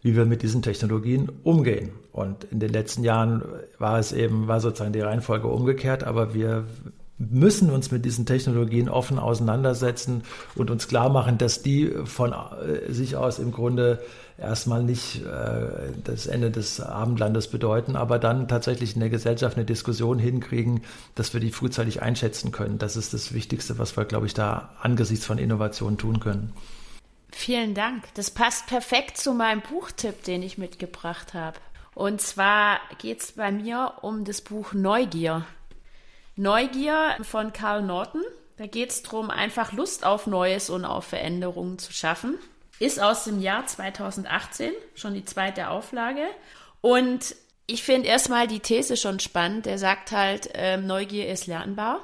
wie 0.02 0.16
wir 0.16 0.24
mit 0.24 0.42
diesen 0.42 0.62
Technologien 0.62 1.30
umgehen. 1.42 1.90
Und 2.12 2.44
in 2.44 2.60
den 2.60 2.70
letzten 2.70 3.04
Jahren 3.04 3.42
war 3.78 3.98
es 3.98 4.12
eben, 4.12 4.48
war 4.48 4.60
sozusagen 4.60 4.92
die 4.92 5.00
Reihenfolge 5.00 5.48
umgekehrt, 5.48 6.04
aber 6.04 6.34
wir 6.34 6.64
müssen 7.18 7.70
uns 7.70 7.90
mit 7.90 8.06
diesen 8.06 8.24
Technologien 8.24 8.88
offen 8.88 9.18
auseinandersetzen 9.18 10.22
und 10.54 10.70
uns 10.70 10.88
klar 10.88 11.10
machen, 11.10 11.36
dass 11.36 11.62
die 11.62 11.92
von 12.04 12.32
äh, 12.32 12.90
sich 12.90 13.14
aus 13.16 13.38
im 13.38 13.52
Grunde 13.52 14.00
erstmal 14.38 14.82
nicht 14.82 15.22
äh, 15.26 15.92
das 16.02 16.26
Ende 16.26 16.50
des 16.50 16.80
Abendlandes 16.80 17.48
bedeuten, 17.48 17.94
aber 17.94 18.18
dann 18.18 18.48
tatsächlich 18.48 18.94
in 18.94 19.00
der 19.00 19.10
Gesellschaft 19.10 19.56
eine 19.56 19.66
Diskussion 19.66 20.18
hinkriegen, 20.18 20.80
dass 21.14 21.34
wir 21.34 21.40
die 21.40 21.50
frühzeitig 21.50 22.00
einschätzen 22.00 22.52
können. 22.52 22.78
Das 22.78 22.96
ist 22.96 23.12
das 23.12 23.34
Wichtigste, 23.34 23.78
was 23.78 23.98
wir, 23.98 24.06
glaube 24.06 24.26
ich, 24.26 24.32
da 24.32 24.70
angesichts 24.80 25.26
von 25.26 25.36
Innovationen 25.36 25.98
tun 25.98 26.20
können. 26.20 26.54
Vielen 27.32 27.74
Dank. 27.74 28.04
Das 28.14 28.30
passt 28.30 28.66
perfekt 28.66 29.16
zu 29.16 29.32
meinem 29.32 29.62
Buchtipp, 29.62 30.24
den 30.24 30.42
ich 30.42 30.58
mitgebracht 30.58 31.34
habe. 31.34 31.58
Und 31.94 32.20
zwar 32.20 32.80
geht 32.98 33.20
es 33.20 33.32
bei 33.32 33.50
mir 33.50 33.94
um 34.02 34.24
das 34.24 34.40
Buch 34.40 34.72
Neugier. 34.72 35.46
Neugier 36.36 37.16
von 37.22 37.52
Carl 37.52 37.82
Norton. 37.82 38.22
Da 38.56 38.66
geht 38.66 38.90
es 38.90 39.02
darum, 39.02 39.30
einfach 39.30 39.72
Lust 39.72 40.04
auf 40.04 40.26
Neues 40.26 40.70
und 40.70 40.84
auf 40.84 41.04
Veränderungen 41.06 41.78
zu 41.78 41.92
schaffen. 41.92 42.38
Ist 42.78 43.00
aus 43.00 43.24
dem 43.24 43.40
Jahr 43.40 43.66
2018, 43.66 44.72
schon 44.94 45.14
die 45.14 45.24
zweite 45.24 45.68
Auflage. 45.68 46.26
Und 46.80 47.34
ich 47.66 47.82
finde 47.82 48.08
erstmal 48.08 48.48
die 48.48 48.60
These 48.60 48.96
schon 48.96 49.20
spannend. 49.20 49.66
Der 49.66 49.78
sagt 49.78 50.12
halt, 50.12 50.50
äh, 50.54 50.76
Neugier 50.76 51.28
ist 51.28 51.46
lernbar. 51.46 52.00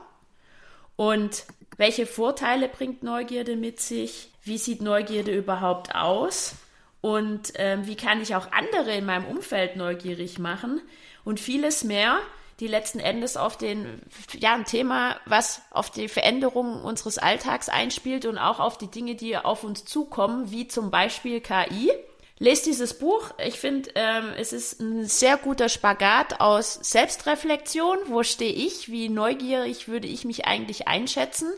Und 0.97 1.45
welche 1.77 2.07
Vorteile 2.07 2.69
bringt 2.69 3.03
Neugierde 3.03 3.57
mit 3.57 3.81
sich? 3.81 4.31
Wie 4.43 4.59
sieht 4.59 4.81
Neugierde 4.81 5.37
überhaupt 5.37 5.95
aus? 5.95 6.55
Und 7.01 7.53
ähm, 7.57 7.87
wie 7.87 7.97
kann 7.97 8.23
ich 8.23 8.35
auch 8.35 8.51
andere 8.53 8.95
in 8.95 9.05
meinem 9.05 9.27
Umfeld 9.27 9.77
neugierig 9.77 10.39
machen? 10.39 10.81
Und 11.25 11.39
vieles 11.39 11.85
mehr, 11.85 12.19
die 12.61 12.67
letzten 12.67 13.01
Endes 13.01 13.37
auf 13.37 13.59
den, 13.59 14.01
ja, 14.33 14.55
ein 14.55 14.65
Thema, 14.65 15.17
was 15.27 15.61
auf 15.71 15.91
die 15.91 16.09
Veränderungen 16.09 16.83
unseres 16.83 17.19
Alltags 17.19 17.69
einspielt 17.69 18.25
und 18.25 18.39
auch 18.39 18.61
auf 18.61 18.79
die 18.79 18.91
Dinge, 18.91 19.15
die 19.15 19.37
auf 19.37 19.63
uns 19.63 19.85
zukommen, 19.85 20.51
wie 20.51 20.67
zum 20.67 20.91
Beispiel 20.91 21.41
KI. 21.41 21.93
Lest 22.39 22.67
dieses 22.67 22.95
Buch. 22.95 23.33
Ich 23.45 23.59
finde, 23.59 23.91
ähm, 23.95 24.27
es 24.37 24.53
ist 24.53 24.81
ein 24.81 25.07
sehr 25.07 25.39
guter 25.39 25.71
Spagat 25.71 26.41
aus 26.41 26.79
Selbstreflexion. 26.83 27.97
Wo 28.07 28.23
stehe 28.23 28.53
ich? 28.53 28.91
Wie 28.91 29.09
neugierig 29.09 29.89
würde 29.89 30.07
ich 30.07 30.27
mich 30.27 30.45
eigentlich 30.45 30.87
einschätzen? 30.87 31.49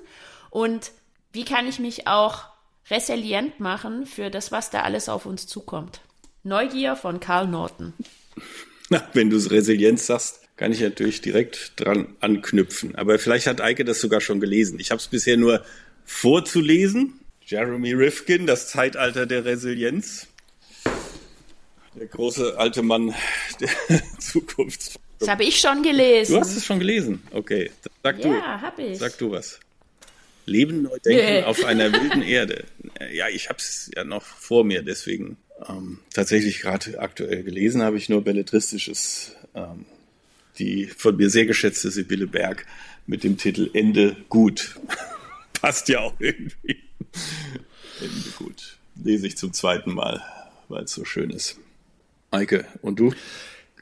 Und 0.50 0.92
wie 1.32 1.44
kann 1.44 1.66
ich 1.66 1.80
mich 1.80 2.06
auch 2.06 2.44
resilient 2.90 3.58
machen 3.58 4.06
für 4.06 4.30
das, 4.30 4.52
was 4.52 4.70
da 4.70 4.82
alles 4.82 5.08
auf 5.08 5.26
uns 5.26 5.48
zukommt? 5.48 6.00
Neugier 6.44 6.94
von 6.94 7.18
Karl 7.18 7.48
Norton. 7.48 7.92
Na, 8.88 9.06
wenn 9.14 9.30
du 9.30 9.36
es 9.36 9.50
Resilienz 9.50 10.06
sagst, 10.06 10.42
kann 10.56 10.72
ich 10.72 10.80
natürlich 10.80 11.20
direkt 11.20 11.72
dran 11.76 12.16
anknüpfen. 12.20 12.94
Aber 12.94 13.18
vielleicht 13.18 13.48
hat 13.48 13.60
Eike 13.60 13.84
das 13.84 14.00
sogar 14.00 14.20
schon 14.20 14.38
gelesen. 14.38 14.78
Ich 14.78 14.92
habe 14.92 15.00
es 15.00 15.08
bisher 15.08 15.36
nur 15.36 15.64
vorzulesen. 16.04 17.20
Jeremy 17.44 17.92
Rifkin, 17.94 18.46
das 18.46 18.68
Zeitalter 18.68 19.26
der 19.26 19.44
Resilienz. 19.44 20.27
Der 21.94 22.06
große 22.06 22.58
alte 22.58 22.82
Mann 22.82 23.14
der 23.60 24.02
Zukunft. 24.18 24.98
Das 25.18 25.28
habe 25.28 25.44
ich 25.44 25.58
schon 25.60 25.82
gelesen. 25.82 26.34
Du 26.34 26.40
hast 26.40 26.56
es 26.56 26.64
schon 26.64 26.78
gelesen. 26.78 27.22
Okay. 27.32 27.70
Sag 28.02 28.20
du. 28.22 28.28
Ja, 28.28 28.60
habe 28.60 28.82
ich. 28.82 28.98
Sag 28.98 29.18
du 29.18 29.30
was. 29.30 29.58
Leben 30.46 30.82
neu 30.82 30.98
denken 31.04 31.24
nee. 31.24 31.42
auf 31.42 31.64
einer 31.64 31.92
wilden 31.92 32.22
Erde. 32.22 32.64
Ja, 33.12 33.28
ich 33.28 33.48
habe 33.48 33.58
es 33.58 33.90
ja 33.94 34.04
noch 34.04 34.24
vor 34.24 34.64
mir, 34.64 34.82
deswegen 34.82 35.36
ähm, 35.68 35.98
tatsächlich 36.12 36.60
gerade 36.60 36.98
aktuell 36.98 37.42
gelesen 37.42 37.82
habe 37.82 37.96
ich 37.98 38.08
nur 38.08 38.22
Belletristisches, 38.22 39.32
ähm, 39.54 39.84
die 40.58 40.86
von 40.86 41.16
mir 41.16 41.30
sehr 41.30 41.46
geschätzte 41.46 41.90
Sibylle 41.90 42.26
Berg 42.26 42.66
mit 43.06 43.24
dem 43.24 43.36
Titel 43.36 43.70
Ende 43.72 44.16
gut. 44.28 44.76
Passt 45.60 45.88
ja 45.88 46.00
auch 46.00 46.14
irgendwie. 46.18 46.78
Ende 48.00 48.30
gut. 48.36 48.78
Lese 49.02 49.26
ich 49.26 49.36
zum 49.36 49.52
zweiten 49.52 49.92
Mal, 49.92 50.22
weil 50.68 50.84
es 50.84 50.92
so 50.92 51.04
schön 51.04 51.30
ist. 51.30 51.58
Eike, 52.30 52.64
und 52.82 52.98
du? 52.98 53.12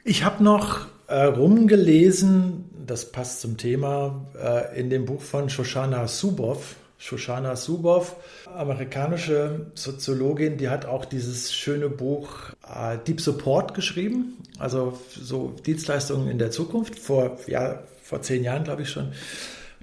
Ich 0.05 0.25
habe 0.25 0.43
noch 0.43 0.87
äh, 1.09 1.25
rumgelesen, 1.25 2.65
das 2.87 3.11
passt 3.11 3.41
zum 3.41 3.57
Thema, 3.57 4.27
äh, 4.41 4.79
in 4.79 4.91
dem 4.91 5.05
Buch 5.05 5.21
von 5.21 5.51
Shoshana 5.51 6.07
Zuboff. 6.07 6.77
Shoshana 6.99 7.57
Zuboff, 7.57 8.17
amerikanische 8.57 9.67
Soziologin, 9.75 10.57
die 10.57 10.71
hat 10.71 10.87
auch 10.87 11.05
dieses 11.05 11.53
schöne 11.53 11.91
Buch 11.91 12.53
äh, 12.67 12.97
Deep 13.07 13.21
Support 13.21 13.75
geschrieben, 13.75 14.39
also 14.59 14.99
so 15.11 15.55
Dienstleistungen 15.67 16.29
in 16.29 16.39
der 16.39 16.51
Zukunft, 16.51 16.99
vor, 16.99 17.37
ja, 17.49 17.83
vor 18.03 18.23
zehn 18.23 18.43
Jahren 18.43 18.65
glaube 18.65 18.83
ich 18.83 18.89
schon. 18.89 19.13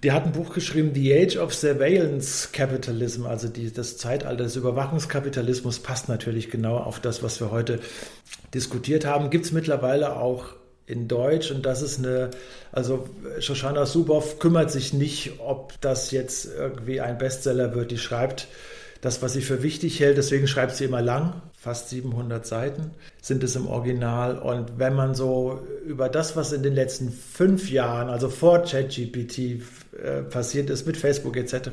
Die 0.04 0.12
hat 0.12 0.26
ein 0.26 0.34
Buch 0.34 0.54
geschrieben, 0.54 0.92
The 0.94 1.14
Age 1.14 1.38
of 1.38 1.54
Surveillance 1.54 2.50
Capitalism, 2.52 3.26
also 3.26 3.48
die, 3.48 3.72
das 3.72 3.98
Zeitalter 3.98 4.44
des 4.44 4.58
Überwachungskapitalismus 4.58 5.80
passt 5.80 6.10
natürlich 6.10 6.52
genau 6.52 6.78
auf 6.78 7.00
das, 7.00 7.24
was 7.24 7.40
wir 7.40 7.52
heute 7.52 7.80
diskutiert 8.54 9.06
haben. 9.06 9.30
Gibt 9.30 9.46
es 9.46 9.54
mittlerweile 9.54 10.18
auch 10.18 10.56
in 10.86 11.08
Deutsch 11.08 11.52
und 11.52 11.66
das 11.66 11.82
ist 11.82 12.00
eine, 12.00 12.32
also 12.74 13.08
Shoshana 13.40 13.86
Zuboff 13.86 14.40
kümmert 14.40 14.72
sich 14.72 14.92
nicht, 14.92 15.40
ob 15.40 15.80
das 15.80 16.12
jetzt 16.12 16.50
irgendwie 16.54 17.00
ein 17.00 17.18
Bestseller 17.18 17.74
wird. 17.74 17.92
Die 17.92 17.98
schreibt 17.98 18.50
das, 19.04 19.22
was 19.22 19.34
sie 19.34 19.42
für 19.42 19.62
wichtig 19.64 20.00
hält, 20.00 20.16
deswegen 20.18 20.48
schreibt 20.48 20.78
sie 20.78 20.86
immer 20.86 21.02
lang, 21.02 21.42
fast 21.58 21.90
700 21.90 22.46
Seiten 22.48 22.92
sind 23.22 23.44
es 23.44 23.58
im 23.58 23.68
Original. 23.68 24.40
Und 24.40 24.80
wenn 24.80 24.94
man 24.96 25.14
so 25.14 25.60
über 25.86 26.08
das, 26.08 26.38
was 26.38 26.54
in 26.54 26.64
den 26.64 26.74
letzten 26.74 27.12
fünf 27.12 27.70
Jahren, 27.70 28.08
also 28.08 28.30
vor 28.30 28.64
ChatGPT 28.64 29.62
äh, 30.02 30.22
passiert 30.30 30.70
ist, 30.70 30.88
mit 30.88 30.96
Facebook 30.96 31.36
etc., 31.36 31.70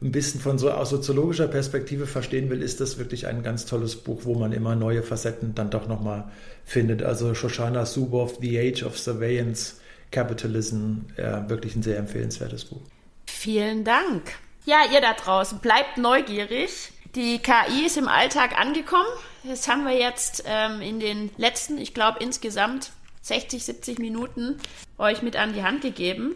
ein 0.00 0.10
bisschen 0.10 0.40
von 0.40 0.56
so 0.56 0.70
aus 0.70 0.88
soziologischer 0.88 1.48
Perspektive 1.48 2.06
verstehen 2.06 2.48
will, 2.48 2.62
ist 2.62 2.80
das 2.80 2.96
wirklich 2.96 3.26
ein 3.26 3.42
ganz 3.42 3.66
tolles 3.66 3.96
Buch, 3.96 4.22
wo 4.24 4.34
man 4.34 4.52
immer 4.52 4.74
neue 4.74 5.02
Facetten 5.02 5.54
dann 5.54 5.68
doch 5.68 5.86
nochmal 5.86 6.30
findet. 6.64 7.02
Also 7.02 7.34
Shoshana 7.34 7.84
Zuboff, 7.84 8.38
The 8.40 8.58
Age 8.58 8.84
of 8.84 8.98
Surveillance 8.98 9.74
Capitalism, 10.10 11.00
äh, 11.16 11.46
wirklich 11.46 11.76
ein 11.76 11.82
sehr 11.82 11.98
empfehlenswertes 11.98 12.64
Buch. 12.64 12.80
Vielen 13.26 13.84
Dank. 13.84 14.32
Ja, 14.66 14.78
ihr 14.90 15.02
da 15.02 15.12
draußen, 15.12 15.58
bleibt 15.58 15.98
neugierig. 15.98 16.90
Die 17.14 17.38
KI 17.38 17.84
ist 17.84 17.98
im 17.98 18.08
Alltag 18.08 18.58
angekommen. 18.58 19.08
Das 19.42 19.68
haben 19.68 19.84
wir 19.84 19.94
jetzt 19.94 20.44
ähm, 20.46 20.80
in 20.80 21.00
den 21.00 21.30
letzten, 21.36 21.76
ich 21.76 21.92
glaube 21.92 22.20
insgesamt 22.20 22.92
60, 23.20 23.62
70 23.62 23.98
Minuten 23.98 24.58
euch 24.96 25.20
mit 25.20 25.36
an 25.36 25.52
die 25.52 25.62
Hand 25.62 25.82
gegeben. 25.82 26.34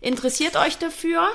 Interessiert 0.00 0.54
euch 0.54 0.78
dafür, 0.78 1.28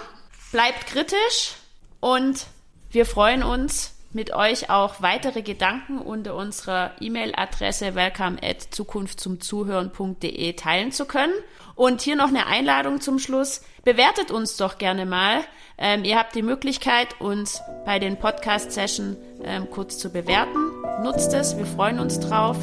bleibt 0.53 0.87
kritisch 0.87 1.55
und 1.99 2.45
wir 2.89 3.05
freuen 3.05 3.43
uns, 3.43 3.95
mit 4.11 4.33
euch 4.33 4.69
auch 4.69 5.01
weitere 5.01 5.41
Gedanken 5.41 5.99
unter 5.99 6.35
unserer 6.35 6.91
E-Mail-Adresse 6.99 7.95
welcome 7.95 8.37
at 8.41 8.61
zukunftzumzuhören.de 8.71 10.53
teilen 10.53 10.91
zu 10.91 11.05
können. 11.05 11.33
Und 11.75 12.01
hier 12.01 12.15
noch 12.15 12.27
eine 12.27 12.47
Einladung 12.47 12.99
zum 12.99 13.19
Schluss. 13.19 13.61
Bewertet 13.83 14.31
uns 14.31 14.57
doch 14.57 14.77
gerne 14.77 15.05
mal. 15.05 15.41
Ähm, 15.77 16.03
ihr 16.03 16.17
habt 16.17 16.35
die 16.35 16.41
Möglichkeit, 16.41 17.07
uns 17.19 17.61
bei 17.85 17.99
den 17.99 18.17
Podcast-Sessions 18.17 19.17
ähm, 19.43 19.69
kurz 19.71 19.97
zu 19.97 20.09
bewerten. 20.11 20.59
Nutzt 21.03 21.33
es, 21.33 21.57
wir 21.57 21.65
freuen 21.65 21.99
uns 21.99 22.19
drauf, 22.19 22.57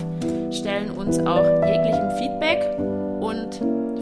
stellen 0.51 0.91
uns 0.91 1.19
auch 1.21 1.45
jeglichen 1.65 2.11
Feedback 2.19 2.61
und 3.21 3.55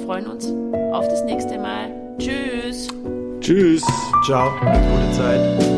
freuen 0.04 0.26
uns 0.26 0.46
auf 0.92 1.07
das 1.07 1.22
nächste 1.22 1.59
Mal. 1.59 1.92
Tschüss. 2.18 2.88
Tschüss. 3.40 3.85
Ciao. 4.24 4.50
Gute 4.61 5.12
Zeit. 5.12 5.73